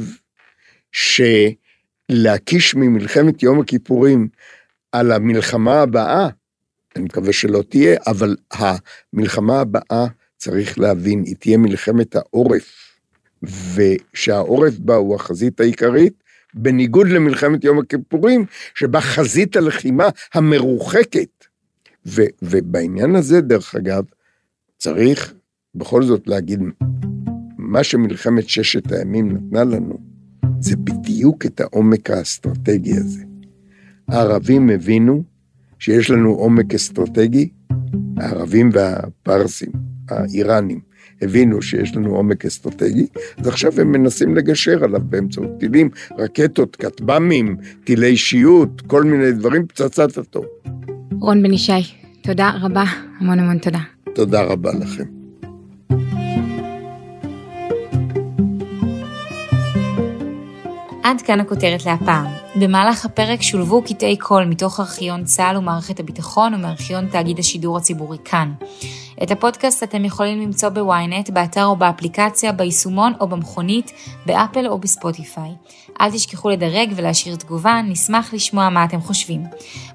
שלהקיש 2.11 2.75
ממלחמת 2.75 3.43
יום 3.43 3.59
הכיפורים 3.59 4.27
על 4.91 5.11
המלחמה 5.11 5.81
הבאה, 5.81 6.29
אני 6.95 7.03
מקווה 7.03 7.33
שלא 7.33 7.63
תהיה, 7.69 7.97
אבל 8.07 8.35
המלחמה 8.51 9.59
הבאה, 9.59 10.07
צריך 10.37 10.79
להבין, 10.79 11.23
היא 11.25 11.35
תהיה 11.39 11.57
מלחמת 11.57 12.15
העורף, 12.15 12.88
ושהעורף 13.43 14.77
בה 14.79 14.95
הוא 14.95 15.15
החזית 15.15 15.59
העיקרית, 15.59 16.13
בניגוד 16.53 17.07
למלחמת 17.07 17.63
יום 17.63 17.79
הכיפורים, 17.79 18.45
שבה 18.75 19.01
חזית 19.01 19.55
הלחימה 19.55 20.09
המרוחקת. 20.33 21.45
ו, 22.05 22.21
ובעניין 22.41 23.15
הזה, 23.15 23.41
דרך 23.41 23.75
אגב, 23.75 24.03
צריך 24.77 25.33
בכל 25.75 26.03
זאת 26.03 26.27
להגיד, 26.27 26.59
מה 27.57 27.83
שמלחמת 27.83 28.49
ששת 28.49 28.91
הימים 28.91 29.31
נתנה 29.31 29.63
לנו, 29.63 29.97
זה 30.59 30.75
בדיוק 30.77 31.45
את 31.45 31.61
העומק 31.61 32.09
האסטרטגי 32.09 32.93
הזה. 32.93 33.23
הערבים 34.07 34.69
הבינו 34.69 35.23
שיש 35.79 36.09
לנו 36.09 36.29
עומק 36.29 36.73
אסטרטגי, 36.73 37.49
הערבים 38.17 38.69
והפרסים, 38.73 39.71
האיראנים, 40.09 40.79
הבינו 41.21 41.61
שיש 41.61 41.95
לנו 41.95 42.15
עומק 42.15 42.45
אסטרטגי, 42.45 43.07
אז 43.37 43.47
עכשיו 43.47 43.81
הם 43.81 43.91
מנסים 43.91 44.35
לגשר 44.35 44.83
עליו 44.83 45.01
באמצעות 45.03 45.49
טילים, 45.59 45.89
רקטות, 46.17 46.75
כטב"מים, 46.75 47.57
טילי 47.83 48.17
שיוט, 48.17 48.81
כל 48.87 49.03
מיני 49.03 49.31
דברים, 49.31 49.67
פצצת 49.67 50.17
אטום. 50.17 50.45
רון 51.21 51.43
בן 51.43 51.53
ישי, 51.53 51.93
תודה 52.21 52.51
רבה, 52.61 52.83
המון 53.19 53.39
המון 53.39 53.57
תודה. 53.57 53.79
תודה 54.15 54.41
רבה 54.41 54.71
לכם. 54.73 55.03
עד 61.03 61.21
כאן 61.21 61.39
הכותרת 61.39 61.85
להפעם. 61.85 62.48
במהלך 62.59 63.05
הפרק 63.05 63.41
שולבו 63.41 63.81
קטעי 63.81 64.17
קול 64.17 64.45
מתוך 64.45 64.79
ארכיון 64.79 65.23
צה"ל 65.23 65.57
ומערכת 65.57 65.99
הביטחון 65.99 66.53
ומארכיון 66.53 67.07
תאגיד 67.07 67.39
השידור 67.39 67.77
הציבורי 67.77 68.17
כאן. 68.25 68.53
את 69.23 69.31
הפודקאסט 69.31 69.83
אתם 69.83 70.05
יכולים 70.05 70.41
למצוא 70.41 70.69
בוויינט, 70.69 71.29
באתר 71.29 71.65
או 71.65 71.75
באפליקציה, 71.75 72.51
ביישומון 72.51 73.13
או 73.19 73.27
במכונית, 73.27 73.91
באפל 74.25 74.67
או 74.67 74.77
בספוטיפיי. 74.77 75.51
אל 76.01 76.11
תשכחו 76.11 76.49
לדרג 76.49 76.93
ולהשאיר 76.95 77.35
תגובה, 77.35 77.81
נשמח 77.81 78.33
לשמוע 78.33 78.69
מה 78.69 78.85
אתם 78.85 79.01
חושבים. 79.01 79.43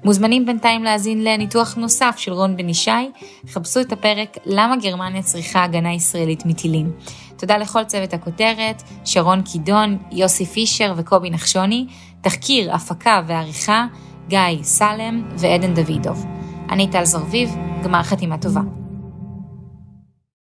מוזמנים 0.03 0.45
בינתיים 0.45 0.83
להאזין 0.83 1.23
לניתוח 1.23 1.75
נוסף 1.75 2.15
של 2.17 2.33
רון 2.33 2.57
בן 2.57 2.69
ישי, 2.69 2.91
חפשו 3.49 3.81
את 3.81 3.91
הפרק 3.91 4.37
למה 4.45 4.77
גרמניה 4.77 5.21
צריכה 5.21 5.63
הגנה 5.63 5.93
ישראלית 5.93 6.45
מטילים. 6.45 6.91
תודה 7.37 7.57
לכל 7.57 7.83
צוות 7.83 8.13
הכותרת, 8.13 8.83
שרון 9.05 9.41
קידון, 9.41 9.97
יוסי 10.11 10.45
פישר 10.45 10.93
וקובי 10.97 11.29
נחשוני, 11.29 11.85
תחקיר, 12.25 12.75
הפקה 12.75 13.21
ועריכה, 13.27 13.85
גיא 14.27 14.39
סלם 14.63 15.23
ועדן 15.37 15.73
דוידוב. 15.73 16.25
אני 16.69 16.91
טל 16.91 17.05
זרביב, 17.05 17.49
גמר 17.83 18.03
חתימה 18.03 18.37
טובה. 18.37 18.61